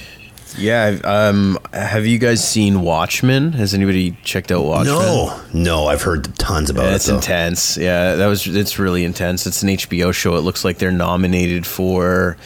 [0.55, 0.85] Yeah.
[0.85, 3.53] I've- Um, have you guys seen Watchmen?
[3.53, 4.95] Has anybody checked out Watchmen?
[4.99, 6.95] no, no, I've heard tons about Yeah, it.
[6.97, 7.15] it's though.
[7.15, 7.75] intense.
[7.75, 9.47] Yeah, that was it's really intense.
[9.47, 10.35] It's an HBO show.
[10.35, 12.37] It looks like they're nominated for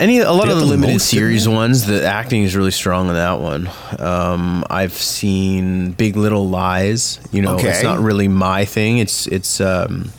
[0.00, 1.86] any a lot of the the limited series ones.
[1.86, 3.70] The acting is really strong in that one.
[3.98, 7.20] Um, I've seen Big Little Lies.
[7.30, 7.68] You know, Okay.
[7.70, 8.98] it's not really my thing.
[8.98, 10.10] It's it's um,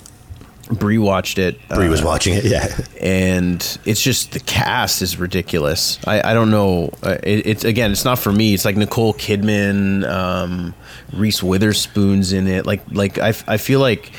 [0.71, 1.59] Bree watched it.
[1.69, 2.45] Bree was uh, watching it.
[2.51, 2.67] Yeah,
[3.01, 5.99] and it's just the cast is ridiculous.
[6.07, 6.91] I, I don't know.
[7.03, 8.53] Uh, It, it's again, it's not for me.
[8.53, 10.73] It's like Nicole Kidman, um,
[11.11, 12.65] Reese Witherspoon's in it.
[12.65, 14.11] Like like I, I feel like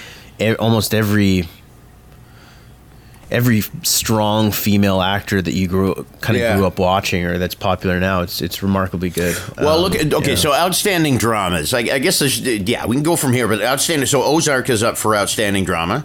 [0.59, 1.49] almost every
[3.33, 6.57] every strong female actor that you grew kind of Yeah.
[6.57, 8.21] grew up watching or that's popular now.
[8.21, 9.37] It's it's remarkably good.
[9.59, 10.31] Well, Um, look at okay.
[10.31, 10.37] yeah.
[10.37, 11.73] So outstanding dramas.
[11.75, 13.49] I, I guess there's, yeah, we can go from here.
[13.49, 14.07] But outstanding.
[14.07, 16.05] So Ozark is up for outstanding drama.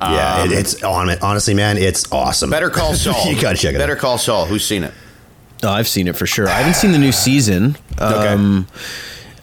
[0.00, 1.22] yeah, it, it's on it.
[1.22, 2.48] Honestly, man, it's awesome.
[2.48, 3.30] Um, Better Call Saul.
[3.32, 3.98] you gotta check it Better out.
[3.98, 4.46] Call Saul.
[4.46, 4.92] Who's seen it?
[5.62, 6.48] Oh, I've seen it for sure.
[6.48, 7.76] I haven't seen the new season.
[8.00, 8.28] Okay.
[8.28, 8.66] Um,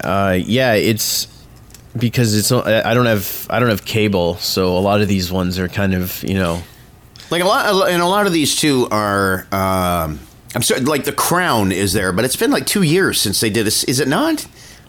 [0.04, 1.28] uh, yeah, it's
[1.98, 5.32] because it's I I don't have I don't have cable, so a lot of these
[5.32, 6.62] ones are kind of you know
[7.30, 9.48] Like a lot, and a lot of these too are.
[9.52, 10.20] Um,
[10.56, 13.50] I'm sorry, like The Crown is there, but it's been like two years since they
[13.50, 13.84] did this.
[13.86, 14.42] Is it not?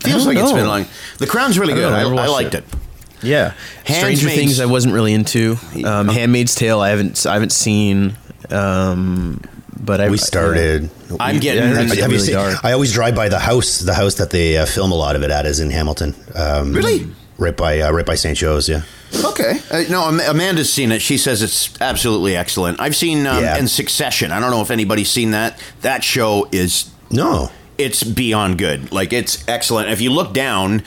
[0.03, 0.57] Feels don't like it's know.
[0.57, 0.85] been long.
[1.18, 1.83] The Crown's really I good.
[1.90, 2.64] know, I I, never I watched liked it.
[2.64, 2.75] it.
[3.23, 3.55] yeah.
[3.87, 5.57] Handmaid's- Stranger Things I wasn't really into.
[5.85, 8.14] Um, Handmaid's Tale I haven't I haven't seen,
[8.51, 9.40] um,
[9.81, 10.90] but I we started.
[11.18, 11.62] I'm getting.
[11.62, 12.62] Yeah, Have it's you really seen- dark.
[12.64, 13.79] I always drive by the house.
[13.79, 16.14] The house that they uh, film a lot of it at is in Hamilton.
[16.35, 17.11] Um, Really?
[17.38, 18.37] Right by uh, right by St.
[18.37, 18.68] Joe's.
[18.68, 18.83] Yeah.
[19.24, 19.61] Okay.
[19.70, 21.00] Uh, no, Am- Amanda's seen it.
[21.03, 22.81] She says it's absolutely excellent.
[22.81, 23.59] I've seen um, Yeah.
[23.59, 24.33] in Succession.
[24.33, 25.59] I don't know if anybody's seen that.
[25.83, 27.50] That show is No.
[27.79, 28.92] it's beyond good.
[28.92, 29.90] Like it's excellent.
[29.90, 30.83] If you look down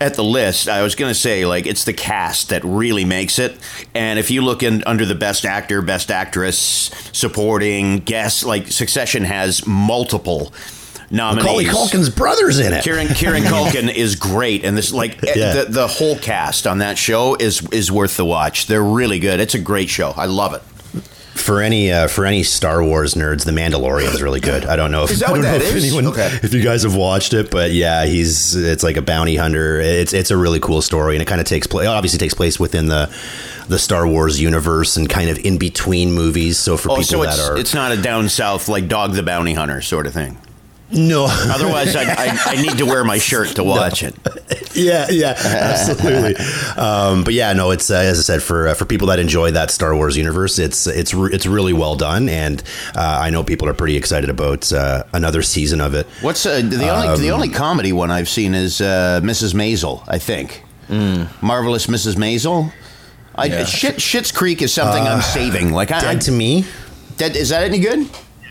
[0.00, 3.38] at the list, I was going to say like it's the cast that really makes
[3.38, 3.58] it.
[3.94, 9.24] And if you look in under the best actor, best actress, supporting guest, like Succession
[9.24, 10.52] has multiple
[11.10, 11.68] Macaulay nominees.
[11.72, 12.84] Culkin's brother's in it.
[12.84, 15.52] Kieran Kieran Culkin is great, and this like eh, Yeah.
[15.54, 18.66] the the whole cast on that show is is worth the watch.
[18.66, 19.40] They're really good.
[19.40, 20.12] It's a great show.
[20.16, 20.62] I love it.
[21.34, 24.66] For any uh, for any Star Wars nerds, The Mandalorian is really good.
[24.66, 25.84] I don't know if Is that what don't know that if is?
[25.84, 26.26] anyone Okay.
[26.42, 29.80] if you guys have watched it, but yeah, he's it's like a bounty hunter.
[29.80, 31.86] It's it's a really cool story, and it kind of takes place.
[31.86, 33.08] Obviously, takes place within the
[33.68, 36.58] the Star Wars universe and kind of in between movies.
[36.58, 39.12] So for Oh, people so that it's are it's not a down south like Dog
[39.14, 40.36] the Bounty Hunter sort of thing.
[40.90, 44.14] No, Otherwise, I, I, I need to wear my shirt to watch it.
[44.74, 46.34] yeah, yeah, absolutely.
[46.76, 49.50] um, but yeah, no, it's uh, as I said for uh, for people that enjoy
[49.50, 52.62] that Star Wars universe, it's it's re- it's really well done, and
[52.96, 56.06] uh, I know people are pretty excited about uh, another season of it.
[56.22, 59.52] What's uh, the only Um, the only comedy one I've seen is uh, Mrs.
[59.54, 60.02] Maisel.
[60.08, 60.64] I think
[61.42, 62.16] marvelous Mrs.
[62.16, 62.72] Maisel.
[63.34, 63.64] I, Yeah.
[63.66, 65.70] Shit, Schitt's Creek is something I'm saving.
[65.72, 66.64] Like I, I, to me.
[67.18, 68.08] Dead- is that any good?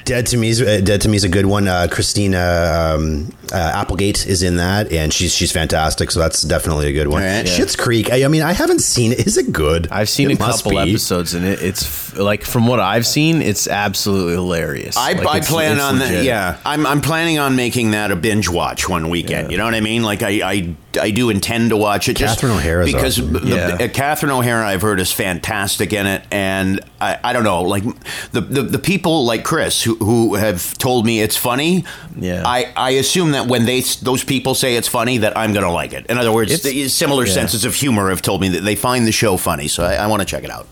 [0.07, 1.67] Dead to me is uh, Dead to me is a good one.
[1.67, 6.11] Uh, Christina um, Applegate is in that, and she's she's fantastic.
[6.11, 7.21] So that's definitely a good one.
[7.23, 7.45] All right.
[7.45, 8.11] Schitt's Creek.
[8.11, 9.25] I, I mean, I haven't seen it.
[9.27, 9.87] Is it good?
[9.91, 10.77] I've seen It a couple be.
[10.77, 14.97] episodes, and it, it's f- like from what I've seen, it's absolutely hilarious.
[14.97, 16.23] I, like, I it's, plan it's on that.
[16.23, 19.51] Yeah, I'm I'm planning on making that a binge watch one weekend.
[19.51, 20.03] You know what I mean?
[20.03, 22.17] Like I I, I do intend to watch it.
[22.17, 23.33] Just Catherine O'Hara because awesome.
[23.33, 23.41] the,
[23.79, 23.85] Yeah.
[23.85, 27.83] uh, Catherine O'Hara I've heard is fantastic in it, and I, I don't know like
[28.31, 31.85] the, the the people like Chris who who have told me it's funny.
[32.15, 32.43] Yeah.
[32.45, 35.93] I I assume that when they those people say it's funny that I'm gonna like
[35.93, 36.05] it.
[36.07, 37.33] In other words, the similar yeah.
[37.33, 40.07] senses of humor have told me that they find the show funny, so I, I
[40.07, 40.67] want to check it out.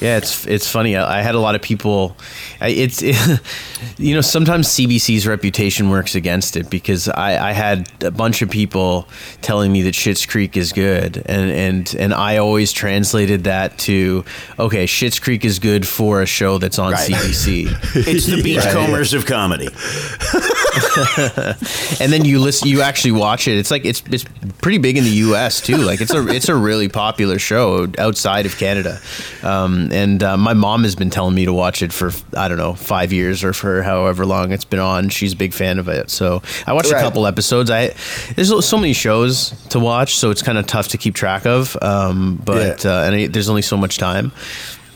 [0.00, 0.94] Yeah, it's it's funny.
[0.94, 2.16] I, I had a lot of people.
[2.60, 3.02] I, it's
[3.98, 8.50] you know sometimes CBC's reputation works against it because I, I had a bunch of
[8.50, 9.08] people
[9.40, 14.24] telling me that Schitt's Creek is good, and and and I always translated that to
[14.58, 17.10] okay, Schitt's Creek is good for a show that's on Right.
[17.10, 18.06] CBC.
[18.16, 19.68] It's the beachcombers of comedy.
[22.00, 24.24] and then you listen you actually watch it it's like it's it's
[24.60, 28.46] pretty big in the US too like it's a it's a really popular show outside
[28.46, 29.00] of Canada
[29.42, 32.58] um, and uh, my mom has been telling me to watch it for I don't
[32.58, 35.88] know 5 years or for however long it's been on she's a big fan of
[35.88, 36.98] it so I watched Right.
[37.00, 37.94] a couple episodes I
[38.34, 41.76] there's so many shows to watch so it's kind of tough to keep track of
[41.82, 42.90] um, but Yeah.
[42.90, 44.32] uh, and I, there's only so much time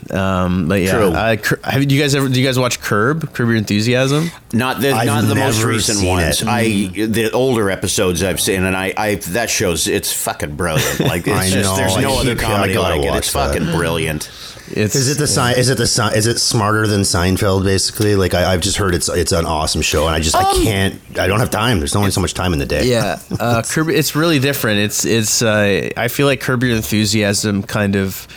[0.09, 1.11] um, but yeah, True.
[1.13, 1.37] I,
[1.71, 4.31] have do you guys ever do you guys watch Curb Curb Your Enthusiasm?
[4.51, 6.41] Not the I've not the most recent seen ones.
[6.41, 6.47] it.
[6.47, 6.63] I
[7.05, 10.99] the older episodes I've seen, and I, I that shows it's fucking brilliant.
[11.01, 13.15] Like it's I just know, there's I no other keep- I comedy gotta like it.
[13.17, 13.53] It's that.
[13.53, 14.29] fucking brilliant.
[14.75, 15.57] It's Is it the sign?
[15.57, 16.15] Is it the sign?
[16.15, 17.63] Is it smarter than Seinfeld?
[17.63, 20.43] Basically, like I, I've just heard it's it's an awesome show, and I just I
[20.63, 20.99] can't.
[21.19, 21.79] I don't have time.
[21.79, 22.89] There's only so much time in the day.
[22.89, 23.89] Yeah, uh, Curb.
[23.89, 24.79] It's really different.
[24.79, 25.41] It's it's.
[25.41, 28.27] Uh, I feel like Curb Your Enthusiasm kind of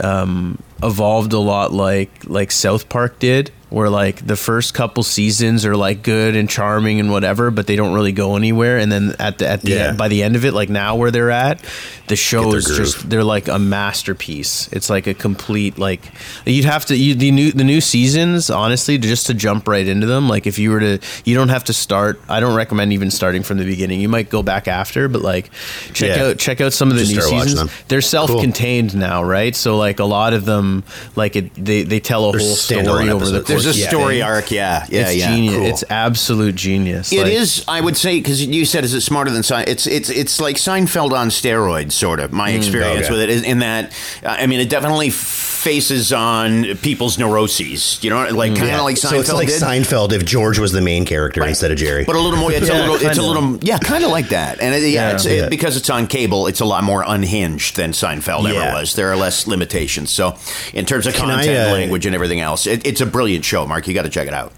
[0.00, 5.66] um, evolved a lot, like like South Park did, where like the first couple seasons
[5.66, 8.78] are like good and charming and whatever, but they don't really go anywhere.
[8.78, 9.88] And then at the at the Yeah.
[9.88, 11.60] end, by the end of it, like now where they're at,
[12.06, 14.68] the show is just they're like a masterpiece.
[14.72, 16.00] It's like a complete like
[16.44, 20.06] you'd have to you, the new the new seasons honestly just to jump right into
[20.06, 20.28] them.
[20.28, 22.20] Like if you were to you don't have to start.
[22.28, 24.00] I don't recommend even starting from the beginning.
[24.00, 25.50] You might go back after, but like
[25.92, 26.24] check Yeah.
[26.26, 27.70] out check out some of the Just new seasons.
[27.88, 29.56] They're self-contained now, right?
[29.56, 30.84] So like a lot of them
[31.16, 33.48] like it they they tell a They're whole story over the episodes.
[33.62, 33.64] Course.
[33.64, 34.22] There's a of story thing.
[34.22, 34.50] arc.
[34.50, 35.28] Yeah, yeah, it's yeah.
[35.34, 35.54] genius.
[35.56, 35.66] Cool.
[35.66, 37.12] It's absolute genius.
[37.12, 39.64] It Like, is, I would say, because you said, is it smarter than Sein?
[39.66, 42.32] It's it's it's like Seinfeld on steroids, sort of.
[42.32, 43.12] My experience okay.
[43.12, 43.92] with it is in that,
[44.24, 47.98] I mean, it definitely faces on people's neuroses.
[48.02, 48.80] You know, like kind of Yeah.
[48.82, 49.60] like Seinfeld so it's like did.
[49.62, 52.04] Seinfeld if George was the main character instead of Jerry.
[52.04, 52.52] But a little more.
[52.52, 52.94] It's a Yeah, little.
[52.96, 53.22] It's a kinda.
[53.22, 53.58] little.
[53.62, 54.60] Yeah, kind of like that.
[54.60, 55.14] And it, yeah, Yeah.
[55.14, 55.32] it's, Yeah.
[55.44, 58.60] It, because it's on cable, it's a lot more unhinged than Seinfeld Yeah.
[58.62, 58.94] ever was.
[58.94, 60.10] There are less limitations.
[60.10, 60.36] So,
[60.72, 63.44] in terms of Can I, content, uh, language, and everything else, it, it's a brilliant
[63.46, 63.66] show.
[63.66, 64.52] Mark, you got to check it out.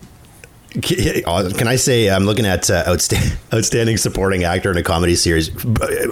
[0.70, 5.50] Can I say I'm looking at uh, outsta- outstanding supporting actor in a comedy series?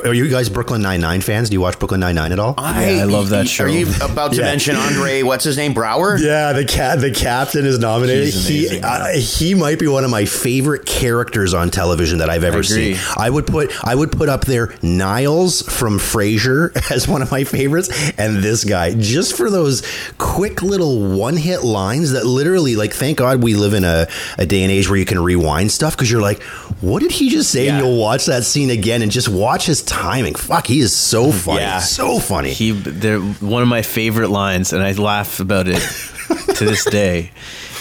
[0.04, 1.50] Are you guys Brooklyn Nine Nine fans?
[1.50, 2.54] Do you watch Brooklyn Nine Nine at all?
[2.56, 3.64] I love that show.
[3.64, 4.44] Are you about to Yeah.
[4.44, 5.22] mention Andre?
[5.22, 5.74] What's his name?
[5.74, 6.18] Braugher.
[6.18, 8.24] Yeah, the cat, the captain is nominated.
[8.32, 12.44] He's He uh, he might be one of my favorite characters on television that I've
[12.44, 12.94] ever agree.
[12.94, 12.96] seen.
[13.18, 17.44] I would put I would put up there Niles from Frasier as one of my
[17.44, 19.82] favorites, and this guy just for those
[20.16, 22.94] quick little one hit lines that literally like.
[22.94, 24.06] Thank God we live in a,
[24.38, 26.42] a a day and age where you can rewind stuff because you're like,
[26.80, 27.68] what did he just say?
[27.68, 30.34] And you'll watch that scene again and just watch his timing.
[30.34, 31.60] Fuck, he is so funny.
[31.60, 31.80] Yeah.
[31.80, 32.52] So funny.
[32.52, 35.80] He, they're one of my favorite lines, and I laugh about it
[36.56, 37.32] to this day.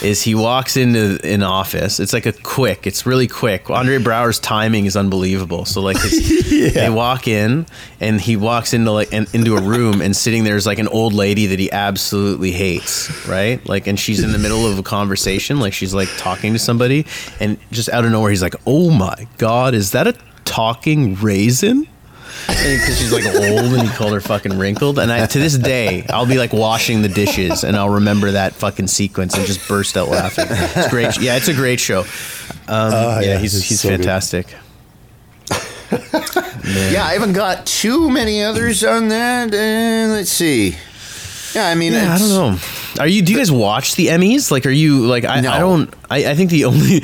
[0.01, 1.99] Is he walks into an office?
[1.99, 2.85] It's like a quick.
[2.85, 3.69] It's really quick.
[3.69, 5.65] Andre Braugher's timing is unbelievable.
[5.65, 7.65] So like, his, they walk in,
[7.99, 10.87] and he walks into like an, into a room, and sitting there is like an
[10.89, 13.65] old lady that he absolutely hates, right?
[13.67, 17.05] Like, and she's in the middle of a conversation, like she's like talking to somebody,
[17.39, 21.87] and just out of nowhere, he's like, "Oh my god, is that a talking raisin?"
[22.47, 24.99] Because she's like old and he called her fucking wrinkled.
[24.99, 28.53] And I, to this day, I'll be like washing the dishes and I'll remember that
[28.53, 30.45] fucking sequence and just burst out laughing.
[30.49, 31.19] It's great.
[31.21, 32.01] Yeah, it's a great show.
[32.67, 33.97] Um, yeah, yeah, he's it's he's so good.
[33.99, 34.47] fantastic.
[36.65, 39.53] Yeah, I haven't got too many others on that.
[39.53, 40.75] Uh, let's see.
[41.53, 42.57] Yeah, I mean, Yeah, I don't know.
[42.99, 43.21] Are you?
[43.21, 44.51] Do you guys watch the Emmys?
[44.51, 45.25] Like, are you like?
[45.25, 45.51] I, No.
[45.51, 45.93] I don't.
[46.09, 46.97] I, I think the only.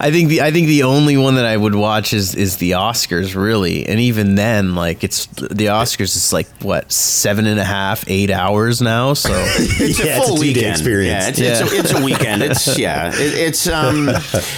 [0.00, 2.72] I think the I think the only one that I would watch is is the
[2.72, 3.86] Oscars, really.
[3.86, 8.30] And even then, like, it's the Oscars is like what seven and a half, eight
[8.30, 9.14] hours now.
[9.14, 10.66] So It's Yeah, a it's full a weekend.
[10.66, 11.38] experience.
[11.38, 12.42] Yeah, it's, It's, a, it's a weekend.
[12.42, 13.08] It's yeah.
[13.14, 14.08] It, it's um.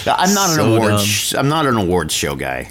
[0.06, 0.96] I'm not an awards.
[0.96, 1.04] dumb.
[1.06, 2.70] sh- I'm not an awards show guy.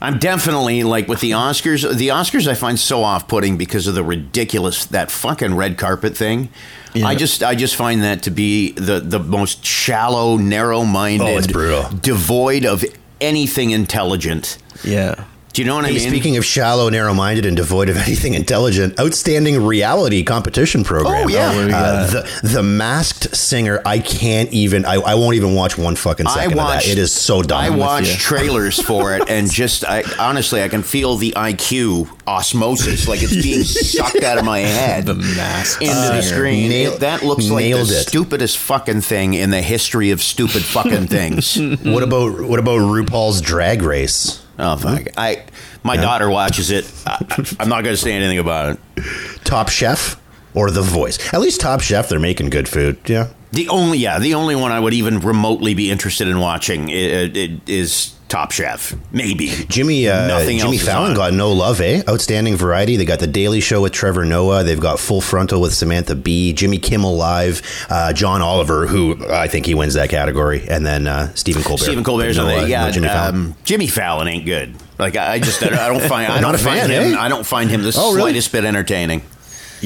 [0.00, 1.82] I'm definitely like with the Oscars.
[1.96, 6.50] The Oscars I find so off-putting because of the ridiculous that fucking red carpet thing.
[6.94, 7.06] Yeah.
[7.06, 12.64] I just I just find that to be the the most shallow, narrow-minded, Oh, devoid
[12.64, 12.84] of
[13.20, 14.58] anything intelligent.
[14.84, 15.24] yeah.
[15.54, 16.08] Do you know what I Hey, mean?
[16.08, 21.24] speaking of shallow, narrow-minded, and devoid of anything intelligent, outstanding reality competition program.
[21.24, 21.52] Oh, yeah.
[21.52, 22.06] Oh, what do we Uh,
[22.42, 23.80] the the Masked Singer.
[23.86, 24.84] I can't even.
[24.84, 26.86] I, I won't even watch one fucking second watched.
[26.86, 26.92] of that.
[26.92, 27.60] It is so dumb.
[27.62, 32.08] I with watched trailers for it, and just I, honestly, I can feel the IQ
[32.26, 36.34] osmosis, like it's being sucked out of my head The Masked into the Singer.
[36.34, 36.68] screen.
[36.68, 37.86] Nail- It- that looks like the it.
[37.86, 41.56] stupidest fucking thing in the history of stupid fucking things.
[41.84, 44.40] What about what about RuPaul's Drag Race?
[44.58, 45.08] Oh fuck!
[45.16, 45.44] I
[45.82, 46.90] my daughter watches it.
[47.06, 47.16] I,
[47.60, 49.04] I'm not going to say anything about it.
[49.44, 50.20] Top Chef
[50.54, 51.32] or The Voice?
[51.32, 52.98] At least Top Chef, they're making good food.
[53.06, 53.32] Yeah.
[53.52, 57.24] The only yeah, the only one I would even remotely be interested in watching i
[57.24, 58.96] i is Top Chef.
[59.12, 62.02] Maybe Jimmy uh, Nothing Jimmy Fallon got no love, eh?
[62.08, 62.96] Outstanding variety.
[62.96, 64.64] They got the Daily Show with Trevor Noah.
[64.64, 69.46] They've got Full Frontal with Samantha Bee, Jimmy Kimmel Live, uh, John Oliver, who I
[69.46, 71.84] think he wins that category, and then uh, Stephen Colbert.
[71.84, 72.66] Stephen Colbert's no, on uh.
[72.66, 73.34] Yeah, no Jimmy Fallon.
[73.36, 74.74] um, Jimmy Fallon ain't good.
[74.98, 77.16] Like I just I don't- find I Not don't a fan, find him eh?
[77.20, 78.22] I don't find him the Oh, really?
[78.32, 79.22] slightest bit entertaining.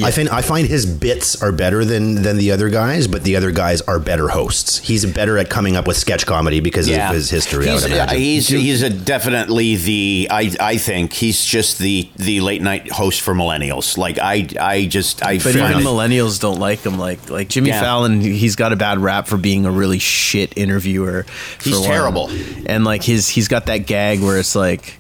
[0.04, 3.36] I find I find his bits are better than than the other guys, but the
[3.36, 4.78] other guys are better hosts.
[4.78, 7.68] He's better at coming up with sketch comedy because of his history.
[7.68, 12.08] I He's, would uh, he's he's a definitely the I I think he's just the
[12.16, 13.96] the late night host for millennials.
[13.98, 16.98] Like I I just I But find even it- millennials don't like him.
[16.98, 17.80] Like like Jimmy Yeah.
[17.80, 21.26] Fallon, he's got a bad rap for being a really shit interviewer.
[21.62, 22.30] He's terrible.
[22.66, 24.98] And like his he's got that gag where it's like,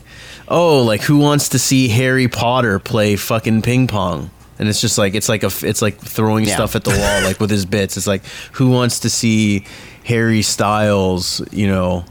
[0.48, 4.30] oh, like who wants to see Harry Potter play fucking ping pong?
[4.58, 6.54] And it's just like it's like a it's like throwing Yeah.
[6.54, 7.96] stuff at the wall like with his bits.
[7.96, 9.64] It's like who wants to see
[10.04, 12.04] Harry Styles, you know,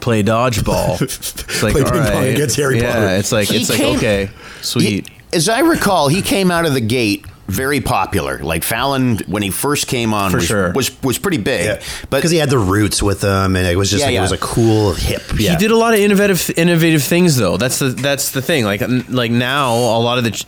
[0.00, 1.00] play dodgeball?
[1.02, 3.06] It's like Play all ping pong against Harry yeah, Potter.
[3.16, 4.30] it's like He it's like came- okay,
[4.62, 5.06] sweet.
[5.08, 8.38] He- as I recall, he came out of the gate very popular.
[8.38, 10.72] Like Fallon, when he first came on, For was, sure.
[10.72, 11.80] was was pretty big.
[12.10, 14.18] But because he had the roots with them, and it was just Yeah, like, yeah.
[14.20, 15.22] it was a cool hip.
[15.38, 15.52] Yeah.
[15.52, 17.56] He did a lot of innovative innovative things though.
[17.56, 18.64] That's the that's the thing.
[18.64, 20.44] Like like now a lot of the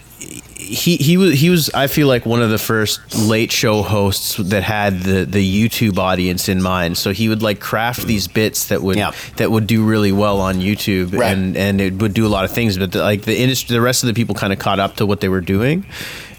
[0.64, 4.36] he he was he was I feel like one of the first late show hosts
[4.36, 6.96] that had the the YouTube audience in mind.
[6.98, 9.12] So he would like craft these bits that would Yeah.
[9.36, 11.32] that would do really well on YouTube Right.
[11.36, 13.80] and and it would do a lot of things but the, like the industry the
[13.80, 15.84] rest of the people kind of caught up to what they were doing.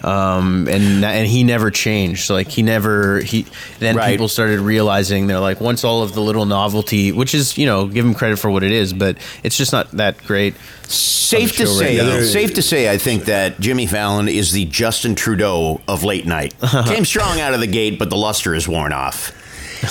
[0.06, 2.30] Um and and he never changed.
[2.30, 3.48] Like he never he
[3.80, 4.12] then Right.
[4.12, 7.88] people started realizing they're like once all of the little novelty which is you know
[7.88, 10.54] give him credit for what it is but it's just not that great
[10.88, 12.22] safe to show right say, now.
[12.22, 16.54] safe to say, I think that Jimmy Fallon is the Justin Trudeau of late night.
[16.86, 19.32] Came strong out of the gate, but the luster is worn off.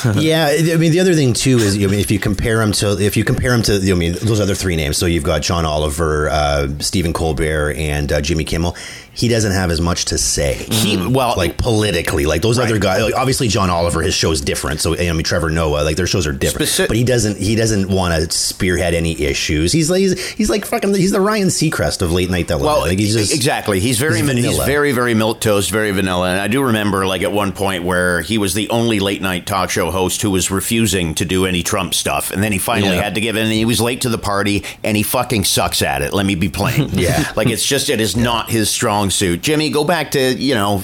[0.16, 2.98] yeah, I mean the other thing too is I mean if you compare him to
[2.98, 5.64] if you compare him to I mean those other three names, so you've got John
[5.64, 8.76] Oliver, uh, Stephen Colbert, and uh, Jimmy Kimmel.
[9.14, 10.54] He doesn't have as much to say.
[10.70, 13.02] He well, like politically, like those other guys.
[13.02, 14.80] Like, obviously, John Oliver, his show's different.
[14.80, 16.68] So I mean, Trevor Noah, like their shows are different.
[16.68, 17.38] Speci- but he doesn't.
[17.38, 19.72] He doesn't want to spearhead any issues.
[19.72, 20.94] He's like he's, he's like fucking.
[20.94, 22.66] He's the Ryan Seacrest of late night television.
[22.72, 23.80] Well, like he's just exactly.
[23.80, 26.30] He's very he's he's, very very milk toast, very vanilla.
[26.32, 29.46] And I do remember like at one point where he was the only late night
[29.46, 32.96] talk show host who was refusing to do any Trump stuff, and then he finally
[32.96, 33.02] Yeah.
[33.02, 33.44] had to give in.
[33.44, 36.12] And he was late to the party, and he fucking sucks at it.
[36.12, 36.90] Let me be plain.
[37.04, 37.32] Yeah.
[37.36, 39.42] like it's just it is not his strong suit.
[39.42, 40.82] Jimmy, go back to you know.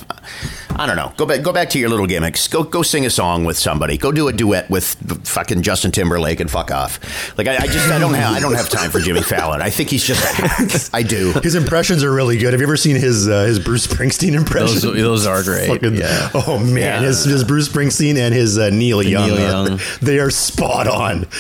[0.77, 1.13] I don't know.
[1.17, 1.43] Go back.
[1.43, 2.49] Go back to your little gimmicks.
[2.49, 3.99] Go go sing a song with somebody.
[3.99, 4.85] Go do a duet with
[5.29, 6.99] fucking Justin Timberlake and fuck off.
[7.37, 9.61] Like I, I just I don't have I don't have time for Jimmy Fallon.
[9.61, 10.71] I think he's just a hack.
[10.95, 11.33] I do.
[11.43, 12.53] His impressions are really good.
[12.53, 14.83] Have you ever seen his uh, his Bruce Springsteen impressions?
[14.83, 15.69] Those, those are great.
[15.69, 16.31] Fucking- yeah.
[16.35, 17.01] Oh man, Yeah.
[17.03, 19.81] his, his Bruce Springsteen and his uh, Neil Young, Neil Young.
[20.01, 21.27] they are spot on.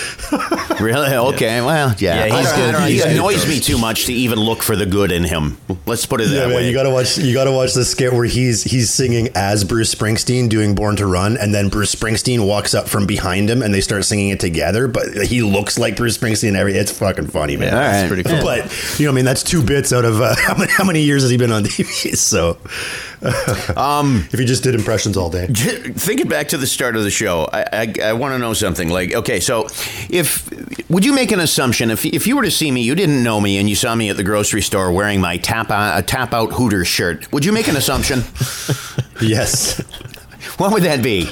[0.80, 1.14] Really?
[1.14, 1.60] Okay.
[1.60, 2.24] Well, yeah.
[2.24, 2.72] Yeah, he's good.
[2.72, 2.86] don't know.
[2.86, 5.58] He's He annoys me too much to even look for the good in him.
[5.84, 6.68] Let's put it Yeah, that man, way.
[6.68, 7.18] you gotta watch.
[7.18, 11.06] You gotta watch the skit where he's he's singing as Bruce Springsteen doing "Born to
[11.06, 14.40] Run," and then Bruce Springsteen walks up from behind him, and they start singing it
[14.40, 14.88] together.
[14.88, 16.48] But he looks like Bruce Springsteen.
[16.48, 17.68] and Every it's fucking funny, man.
[17.72, 18.42] Yeah, All that's pretty cool.
[18.42, 21.02] But you know, I mean, that's two bits out of uh, how, many, how many
[21.02, 22.16] years has he been on TV?
[22.20, 22.58] So,
[23.76, 27.10] um, if you just did impressions all day, Thinking back to the start of the
[27.10, 28.88] show, I, I, I want to know something.
[28.88, 29.66] Like, okay, so
[30.08, 30.48] if
[30.88, 33.38] would you make an assumption if if you were to see me, you didn't know
[33.40, 36.32] me, and you saw me at the grocery store wearing my tap out, a tap
[36.32, 38.20] out Hooters shirt, would you make an assumption?
[39.20, 39.78] yes,
[40.58, 41.26] what would that be?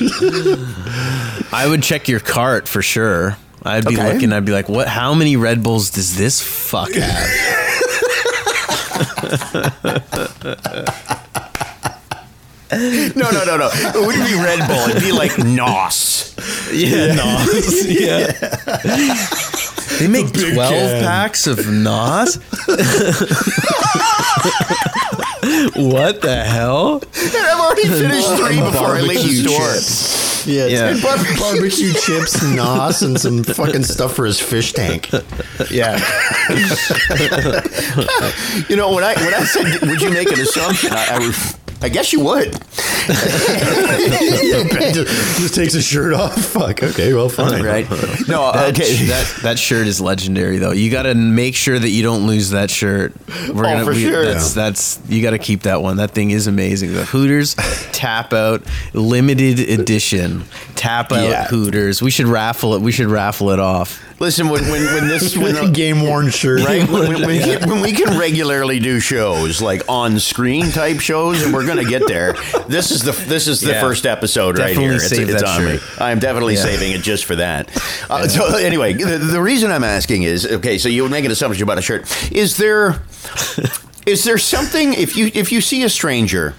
[1.53, 3.36] I would check your cart for sure.
[3.62, 4.12] I'd be Okay.
[4.12, 4.32] looking.
[4.32, 4.89] I'd be like, "What?
[4.89, 7.28] How many Red Bulls does this fuck have?"
[12.71, 13.71] No, no, no, no.
[13.73, 14.89] It wouldn't be Red Bull.
[14.91, 16.35] It'd be like Nos.
[16.73, 17.87] yeah, Nos.
[17.89, 18.27] Yeah.
[19.99, 21.03] they make big twelve can.
[21.03, 22.37] packs of Nos.
[25.77, 27.03] what the hell?
[27.14, 29.73] I've already finished three before I leave the Barbecue store.
[29.75, 30.47] chips.
[30.47, 30.91] Yeah, Yeah.
[30.95, 31.03] yeah.
[31.03, 35.11] Bar- barbecue chips, nos, and some fucking stuff for his fish tank.
[35.71, 35.99] Yeah.
[38.69, 40.93] You know, when I when I said, would you make an assumption?
[40.93, 42.53] I, I, was- I guess you would.
[43.89, 46.35] Just, just takes his shirt off.
[46.45, 46.83] Fuck.
[46.83, 47.12] Okay.
[47.14, 47.62] Well, fine.
[47.62, 47.89] Right?
[48.29, 49.07] No, That, uh, okay.
[49.07, 50.72] that that shirt is legendary though.
[50.72, 53.14] You got to make sure that you don't lose that shirt.
[53.53, 54.24] We're Oh, for sure.
[54.24, 55.97] That's that's you got to keep that one.
[55.97, 56.93] That thing is amazing.
[56.95, 57.55] The Hooters
[57.93, 58.62] tap out
[58.93, 61.47] limited edition tap out Yeah.
[61.47, 62.03] Hooters.
[62.03, 62.83] We should raffle it.
[62.83, 64.03] We should raffle it off.
[64.21, 66.64] Listen, when when, when this when the, Game worn shirt.
[66.64, 70.99] right when, when, we can, when we can regularly do shows like on screen type
[71.01, 72.33] shows, and we're going to get there.
[72.66, 73.81] This is the this is the Yeah.
[73.81, 74.93] first episode right here.
[74.95, 75.77] It's, it's that on me.
[75.79, 76.01] shirt.
[76.01, 76.62] I am definitely Yeah.
[76.62, 77.69] saving it just for that.
[78.11, 80.79] Uh, So anyway, the, the reason I'm asking is okay.
[80.79, 82.07] So you would make an assumption about a shirt.
[82.33, 83.03] Is there
[84.07, 86.55] is there something if you if you see a stranger?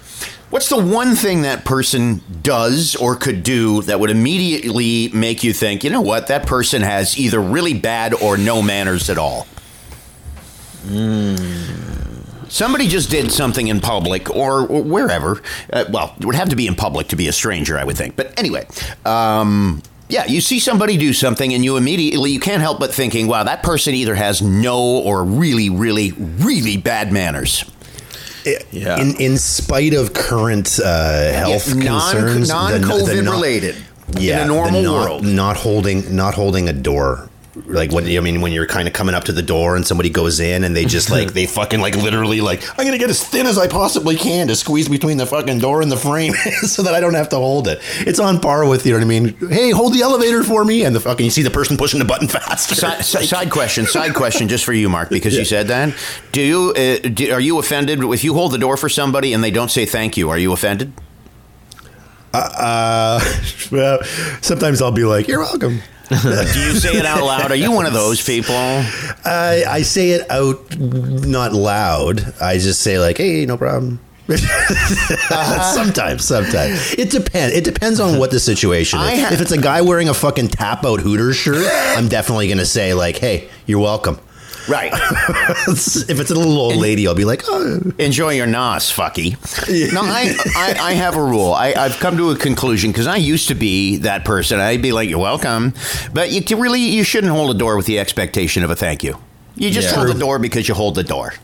[0.50, 5.52] What's the one thing that person does or could do that would immediately make you
[5.52, 9.46] think, you know what, that person has either really bad or no manners at all?
[12.48, 15.40] Somebody just did something in public or, or wherever.
[15.72, 17.96] Uh, well, it would have to be in public to be a stranger, I would
[17.96, 18.16] think.
[18.16, 18.66] But anyway,
[19.04, 23.28] um, yeah, you see somebody do something and you immediately, you can't help but thinking,
[23.28, 27.64] wow, that person either has no or really, really, really bad manners.
[28.72, 28.98] Yeah.
[29.00, 33.76] In in spite of current uh, health Yeah, non- concerns, the- the non-COVID not- related.
[34.18, 35.24] yeah, in a normal not, world.
[35.24, 37.28] not holding not holding a door.
[37.56, 40.08] Like when I mean, when you're kind of coming up to the door and somebody
[40.08, 43.24] goes in and they just like they fucking like literally like I'm gonna get as
[43.26, 46.32] thin as I possibly can to squeeze between the fucking door and the frame
[46.62, 47.80] so that I don't have to hold it.
[48.00, 49.36] It's on par with you know what I mean.
[49.48, 52.04] Hey, hold the elevator for me, and the fucking you see the person pushing the
[52.04, 52.76] button faster.
[52.76, 55.92] Side, si- side question, side question, just for you, Mark, because you said that.
[56.30, 59.42] Do you uh, do, are you offended if you hold the door for somebody and
[59.42, 60.30] they don't say thank you?
[60.30, 60.92] Are you offended?
[62.32, 63.20] Uh,
[63.72, 64.02] well,
[64.40, 65.82] sometimes I'll be like, "You're welcome."
[66.22, 67.52] Do you say it out loud?
[67.52, 68.54] Are you one of those people?
[68.56, 72.34] I I say it out, not loud.
[72.40, 74.00] I just say like, "Hey, no problem."
[75.74, 77.54] sometimes, sometimes it depends.
[77.56, 79.20] It depends on what the situation is.
[79.22, 82.66] ha- if it's a guy wearing a fucking tap out Hooters shirt, I'm definitely gonna
[82.66, 84.18] say like, "Hey, you're welcome."
[84.68, 84.92] Right.
[85.68, 89.32] if it's a little old lady, I'll be like, "Oh, Enjoy your nos, fucky.
[89.92, 91.52] No, I, I, I have a rule.
[91.52, 94.60] I, I've come to a conclusion because I used to be that person.
[94.60, 95.74] I'd be like, "You're welcome,"
[96.12, 99.16] but you really you shouldn't hold a door with the expectation of a thank you.
[99.56, 99.94] You just Yeah.
[99.96, 100.14] hold True.
[100.14, 101.34] the door because you hold the door.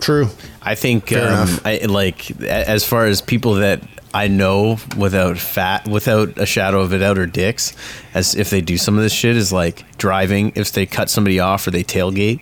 [0.00, 0.28] true."
[0.64, 1.48] I think um.
[1.64, 3.82] I like as far as people that
[4.14, 7.72] I know without fat without a shadow of a doubt are dicks
[8.14, 10.52] as if they do some of this shit is like driving.
[10.54, 12.40] If they cut somebody off or they tailgate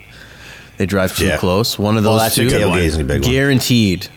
[0.78, 1.36] they drive too Yeah.
[1.36, 1.78] close.
[1.78, 3.20] One of Well, those a two one.
[3.20, 4.08] Guaranteed.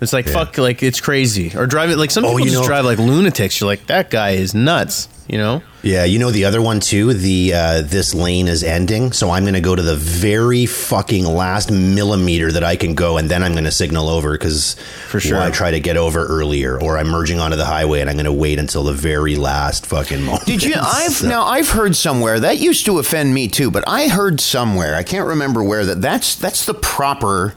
[0.00, 1.52] It's like fuck like it's crazy.
[1.56, 3.60] Or drive it like some Oh, people you just know- drive like lunatics.
[3.60, 7.12] You're like that guy is nuts you know Yeah, you know the other one too.
[7.14, 11.24] The uh, this lane is ending, so I'm going to go to the very fucking
[11.24, 14.74] last millimeter that I can go, and then I'm going to signal over because
[15.08, 15.38] For sure.
[15.40, 18.26] I try to get over earlier, or I'm merging onto the highway and I'm going
[18.26, 20.44] to wait until the very last fucking moment.
[20.46, 20.74] Did you?
[20.80, 24.40] I've So- now I've heard somewhere that used to offend me too, but I heard
[24.40, 27.54] somewhere I can't remember where that that's that's the proper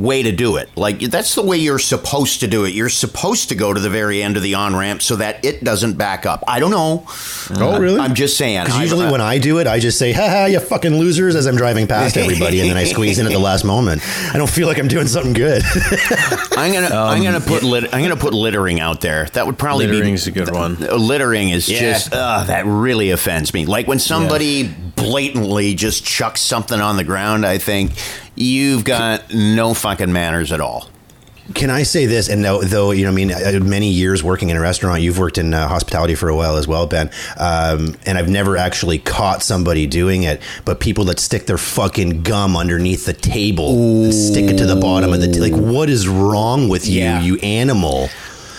[0.00, 0.68] way to do it.
[0.76, 2.72] Like that's the way you're supposed to do it.
[2.72, 5.62] You're supposed to go to the very end of the on ramp so that it
[5.62, 6.42] doesn't back up.
[6.48, 7.04] I don't know.
[7.58, 8.00] Oh, really?
[8.00, 8.64] I'm just saying.
[8.64, 11.46] Because usually I- when I do it, I just say, haha, you fucking losers, as
[11.46, 14.02] I'm driving past everybody, and then I squeeze in at the last moment.
[14.32, 15.62] I don't feel like I'm doing something good.
[16.56, 19.26] I'm gonna I'm gonna put lit, I'm gonna put littering out there.
[19.34, 20.76] That would probably Littering's be a good one.
[20.76, 21.78] Littering is Yeah.
[21.80, 23.66] just uh, that really offends me.
[23.66, 27.44] Like when somebody blatantly just chucks something on the ground.
[27.46, 27.92] I think
[28.34, 30.88] you've got no fucking manners at all.
[31.52, 32.28] Can I say this?
[32.28, 35.02] And though, though you know, I mean, many years working in a restaurant.
[35.02, 37.10] You've worked in uh, hospitality for a while as well, Ben.
[37.36, 40.40] Um, and I've never actually caught somebody doing it.
[40.64, 44.76] But people that stick their fucking gum underneath the table, and stick it to the
[44.76, 45.52] bottom of the t- like.
[45.52, 47.20] What is wrong with you, Yeah.
[47.20, 48.10] you animal?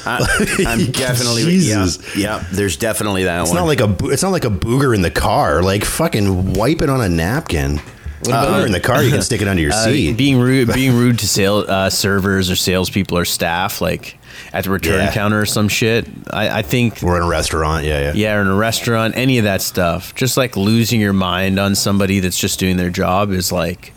[0.06, 2.16] I, I'm definitely Jesus.
[2.16, 3.58] Yeah, yeah, there's definitely that It's one.
[3.58, 3.96] not like a.
[4.12, 5.62] It's not like a booger in the car.
[5.62, 7.78] Like fucking wipe it on a napkin.
[8.24, 10.18] booger in the car, you can stick it under your Uh, seat.
[10.18, 14.18] being rude, being rude to sale uh, servers or salespeople or staff, like
[14.54, 15.12] at the return Yeah.
[15.14, 16.08] counter or some shit.
[16.32, 17.86] I, I think We're in a restaurant.
[17.86, 18.14] Yeah, yeah.
[18.14, 20.14] yeah, or in a restaurant, any of that stuff.
[20.16, 23.94] Just like losing your mind on somebody that's just doing their job is like,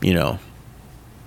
[0.00, 0.38] you know,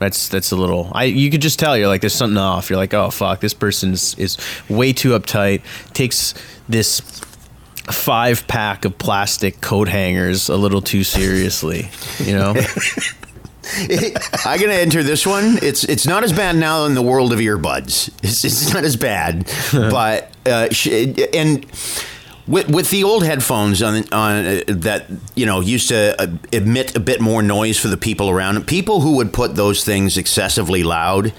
[0.03, 0.91] that's that's a little.
[0.93, 2.69] I you could just tell you're like there's something off.
[2.69, 4.37] You're like, oh fuck, this person is, is
[4.69, 5.61] way too uptight.
[5.93, 6.33] Takes
[6.67, 6.99] this
[7.91, 11.89] five pack of plastic coat hangers a little too seriously.
[12.19, 12.53] You know,
[14.45, 15.57] I'm gonna enter this one.
[15.61, 18.09] It's it's not as bad now in the world of earbuds.
[18.21, 20.67] It's, it's not as bad, but uh,
[21.33, 21.65] and
[22.47, 26.95] with with the old headphones on on uh, that you know used to uh, emit
[26.95, 28.65] a bit more noise for the people around.
[28.67, 31.33] People who would put those things excessively loud.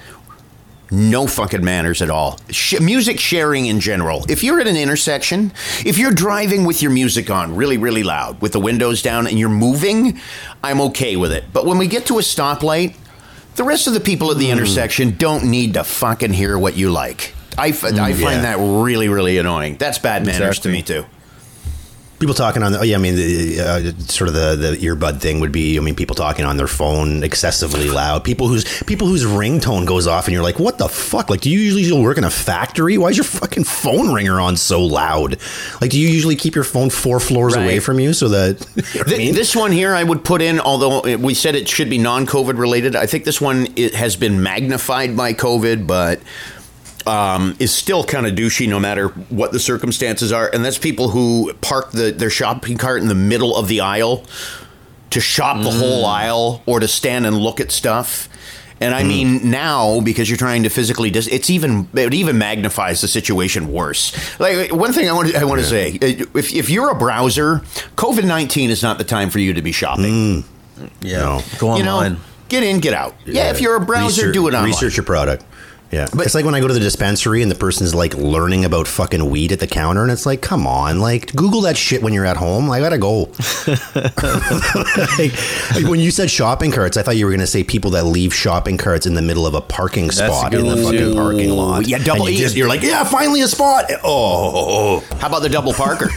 [0.90, 2.38] No fucking manners at all.
[2.50, 4.24] Sh- music sharing in general.
[4.28, 5.52] If you're at an intersection,
[5.84, 9.38] if you're driving with your music on really, really loud with the windows down and
[9.38, 10.20] you're moving,
[10.62, 11.44] I'm okay with it.
[11.52, 12.96] But when we get to a stoplight,
[13.56, 16.90] the rest of the people at the intersection don't need to fucking hear what you
[16.90, 17.34] like.
[17.58, 18.56] I, f- I find yeah.
[18.56, 19.76] that really, really annoying.
[19.76, 21.04] That's bad manners to me, too.
[22.20, 25.20] People talking on the, oh yeah, I mean, the, uh, sort of the, the earbud
[25.20, 28.22] thing would be, I mean, people talking on their phone excessively loud.
[28.24, 31.28] People whose people whose ringtone goes off, and you're like, what the fuck?
[31.28, 32.96] Like, do you usually work in a factory?
[32.96, 35.38] Why is your fucking phone ringer on so loud?
[35.80, 37.64] Like, do you usually keep your phone four floors Right.
[37.64, 38.64] away from you so that?
[38.94, 39.34] You know I mean?
[39.34, 42.94] This one here, I would put in, although we said it should be non-COVID related.
[42.94, 46.20] I think this one it has been magnified by COVID, but
[47.06, 50.48] um, is still kind of douchey no matter what the circumstances are.
[50.52, 54.24] And that's people who park the, their shopping cart in the middle of the aisle
[55.10, 56.08] to shop the whole mm.
[56.08, 58.28] aisle or to stand and look at stuff.
[58.80, 59.08] And I mm.
[59.08, 63.72] mean now because you're trying to physically dis- it's even it even magnifies the situation
[63.72, 64.12] worse.
[64.40, 66.94] Like one thing I want to, I want to say uh, if if you're a
[66.94, 67.58] browser,
[67.96, 70.44] COVID-19 is not the time for you to be shopping.
[70.80, 70.90] Mm.
[71.00, 71.42] yeah, No.
[71.58, 72.16] go You know, online.
[72.48, 73.14] get in, get out.
[73.24, 74.64] Yeah, if you're a browser, Research- do it online.
[74.64, 75.44] Research your product.
[75.94, 78.64] Yeah, But- it's like when I go to the dispensary and the person's like learning
[78.64, 82.02] about fucking weed at the counter, and it's like, come on, like Google that shit
[82.02, 82.68] when you're at home.
[82.68, 83.30] I gotta go.
[85.18, 85.32] like,
[85.74, 88.34] like, when you said shopping carts, I thought you were gonna say people that leave
[88.34, 91.14] shopping carts in the middle of a parking spot in the fucking too.
[91.14, 91.86] parking lot.
[91.86, 93.84] Yeah, double you just, you're like, yeah, finally a spot.
[93.90, 96.10] Oh, oh, oh, oh, How about the double parker?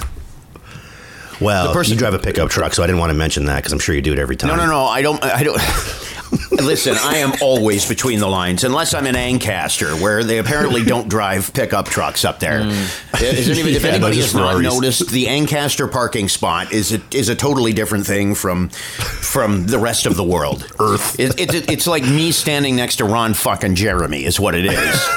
[1.39, 3.57] well, The person- you drive a pickup truck, so I didn't want to mention that
[3.57, 4.49] because I'm sure you do it every time.
[4.49, 4.85] No, no, no.
[4.85, 5.23] I don't.
[5.23, 5.59] I don't.
[6.51, 11.07] Listen, I am always between the lines, unless I'm in Ancaster, where they apparently don't
[11.07, 12.63] drive pickup trucks up there.
[12.63, 13.23] Hmm.
[13.23, 17.29] Is anybody, if Yeah, anybody has not noticed, the Ancaster parking spot is a, is
[17.29, 20.65] a totally different thing from from the rest of the world.
[20.79, 21.19] Earth.
[21.19, 25.07] It, it, it's like me standing next to Ron fucking Jeremy, is what it is.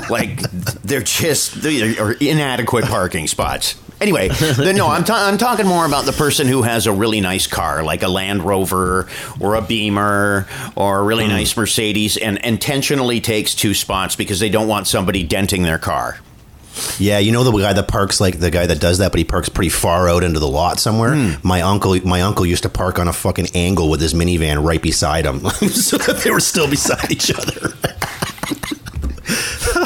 [0.10, 0.40] like
[0.82, 3.76] they're just they are inadequate parking spots.
[4.00, 7.20] Anyway, the, no, I'm, ta- I'm talking more about the person who has a really
[7.20, 9.08] nice car, like a Land Rover
[9.40, 14.50] or a Beamer or a really nice Mercedes, and intentionally takes two spots because they
[14.50, 16.18] don't want somebody denting their car.
[16.98, 19.24] Yeah, you know the guy that parks like the guy that does that, but he
[19.24, 21.14] parks pretty far out into the lot somewhere.
[21.14, 21.46] Hmm.
[21.46, 24.82] My uncle, my uncle used to park on a fucking angle with his minivan right
[24.82, 25.40] beside him,
[25.70, 27.72] so that they were still beside each other.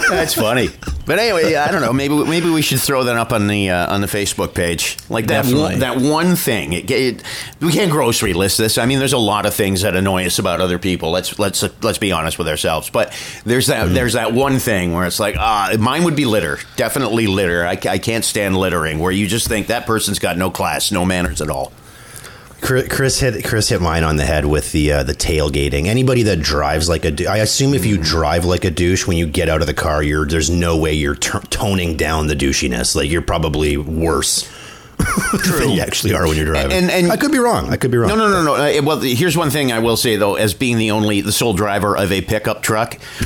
[0.09, 0.71] That's funny.
[1.11, 1.93] But anyway, I don't know.
[1.93, 4.97] Maybe maybe we should throw that up on the uh, on the Facebook page.
[5.09, 6.73] Like that one, that one thing.
[6.73, 7.23] It, it,
[7.59, 8.79] we can't grocery list this.
[8.79, 11.11] I mean, there's a lot of things that annoy us about other people.
[11.11, 12.91] Let's let's let's be honest with ourselves.
[12.91, 13.13] But
[13.45, 16.61] there's that there's that one thing where it's like ah, mine would be litter.
[16.77, 17.67] Definitely litter.
[17.67, 19.01] I, I can't stand littering.
[19.01, 21.73] Where you just think that person's got no class, no manners at all.
[22.61, 25.87] Chris hit Chris hit mine on the head with the uh, the tailgating.
[25.87, 29.27] Anybody that drives like a, I assume if you drive like a douche when you
[29.27, 32.95] get out of the car, you're there's no way you're t- toning down the douchiness.
[32.95, 34.49] Like you're probably worse
[35.59, 36.73] than you actually are when you're driving.
[36.73, 37.71] And- and- I could be wrong.
[37.71, 38.09] I could be wrong.
[38.09, 38.55] No, no, no, no.
[38.55, 41.53] Uh, well, here's one thing I will say though, as being the only, the sole
[41.55, 42.97] driver of a pickup truck, ta-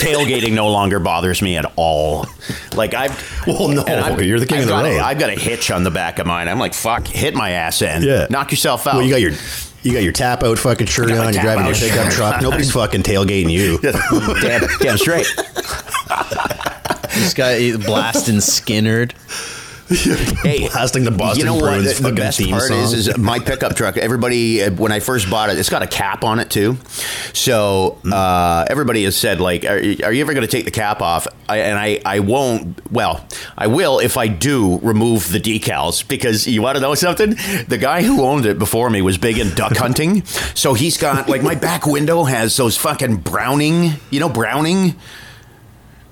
[0.00, 2.26] tailgating no longer bothers me at all.
[2.74, 5.00] Like I've, Well, no, I've- you're the king I've of the got road.
[5.00, 6.48] I've got a hitch on the back of mine.
[6.48, 8.04] I'm like, fuck, hit my ass end.
[8.04, 8.26] Yeah.
[8.30, 8.94] knock yourself out.
[8.94, 9.32] Well, you got your
[9.82, 11.34] you got your tap out fucking shirt on.
[11.34, 12.40] You're driving your pickup truck.
[12.40, 13.78] Nobody's fucking tailgating you.
[14.40, 15.26] damn, damn straight.
[17.14, 19.12] This guy blasting Skynyrd.
[20.42, 21.62] Hey, Blasting the Boston you know what?
[21.80, 22.78] Bruins The, the best theme part song.
[22.78, 23.96] is, is my pickup truck.
[23.96, 26.76] Everybody, uh, when I first bought it, it's got a cap on it too.
[27.32, 31.02] So uh, everybody has said, like, are, are you ever going to take the cap
[31.02, 31.26] off?
[31.48, 32.80] I, and I, I won't.
[32.90, 33.26] Well,
[33.56, 37.30] I will if I do remove the decals because you want to know something.
[37.68, 40.24] The guy who owned it before me was big in duck hunting,
[40.54, 43.92] so he's got like my back window has those fucking Browning.
[44.10, 44.96] You know Browning.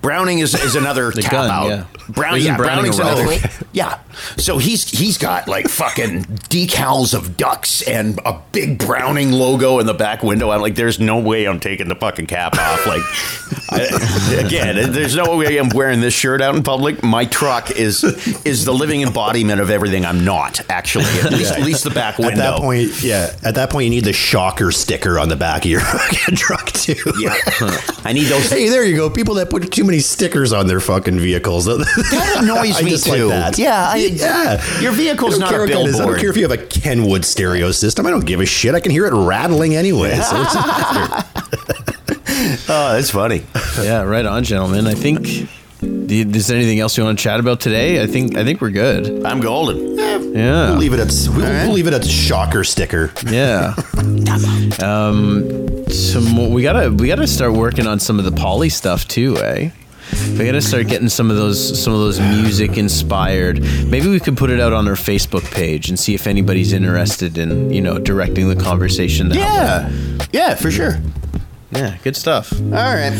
[0.02, 1.68] Browning is, is another The tap gun, out.
[1.68, 1.84] yeah.
[2.12, 3.36] Browning, Isn't yeah, Browning's another.
[3.72, 3.98] Yeah.
[4.36, 9.86] So he's he's got like fucking decals of ducks and a big Browning logo in
[9.86, 10.50] the back window.
[10.50, 12.86] I'm like, there's no way I'm taking the fucking cap off.
[12.86, 13.02] Like,
[13.70, 17.02] I, again, there's no way I'm wearing this shirt out in public.
[17.02, 18.04] My truck is
[18.44, 21.04] is the living embodiment of everything I'm not actually.
[21.22, 22.32] At least, at least the back window.
[22.32, 23.34] At that point, yeah.
[23.42, 25.80] At that point, you need the shocker sticker on the back of your
[26.36, 26.94] truck too.
[27.18, 27.34] yeah.
[28.04, 28.50] I need those.
[28.50, 29.08] Hey, there you go.
[29.10, 31.66] People that put too many stickers on their fucking vehicles.
[32.10, 33.28] That annoys I me just like too.
[33.28, 33.58] that.
[33.58, 34.80] Yeah, I- yeah.
[34.80, 36.00] Your vehicle's I don't not care a what kind.
[36.00, 38.06] I don't care if you have a Kenwood stereo system.
[38.06, 38.74] I don't give a shit.
[38.74, 40.14] I can hear it rattling anyway.
[40.16, 40.56] So it's-
[42.68, 43.44] Oh, that's funny.
[43.80, 44.86] Yeah, right on, gentlemen.
[44.86, 45.22] I think.
[45.80, 48.02] do you- Is there anything else you want to chat about today?
[48.02, 49.24] I think I think we're good.
[49.24, 49.96] I'm golden.
[49.98, 50.70] Yeah.
[50.70, 51.64] we'll leave it at we'll, right.
[51.64, 53.12] we'll leave it at shocker sticker.
[53.26, 53.74] Yeah.
[54.82, 59.36] um, some we gotta we gotta start working on some of the poly stuff too,
[59.38, 59.70] eh?
[60.38, 63.60] We gotta start getting some of those some of those music inspired.
[63.86, 67.38] Maybe we could put it out on our Facebook page and see if anybody's interested
[67.38, 69.28] in you know directing the conversation.
[69.28, 69.90] That Yeah.
[70.32, 70.98] Yeah, for sure.
[71.70, 72.52] yeah, good stuff.
[72.52, 73.12] All right.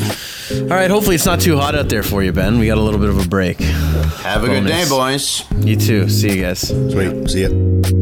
[0.52, 2.58] All right, hopefully it's not too hot out there for you, Ben.
[2.58, 3.58] We got a little bit of a break.
[3.60, 5.44] Have a good day, boys.
[5.60, 6.08] You too.
[6.08, 6.60] See you guys.
[6.68, 7.28] Sweet.
[7.30, 8.01] See ya.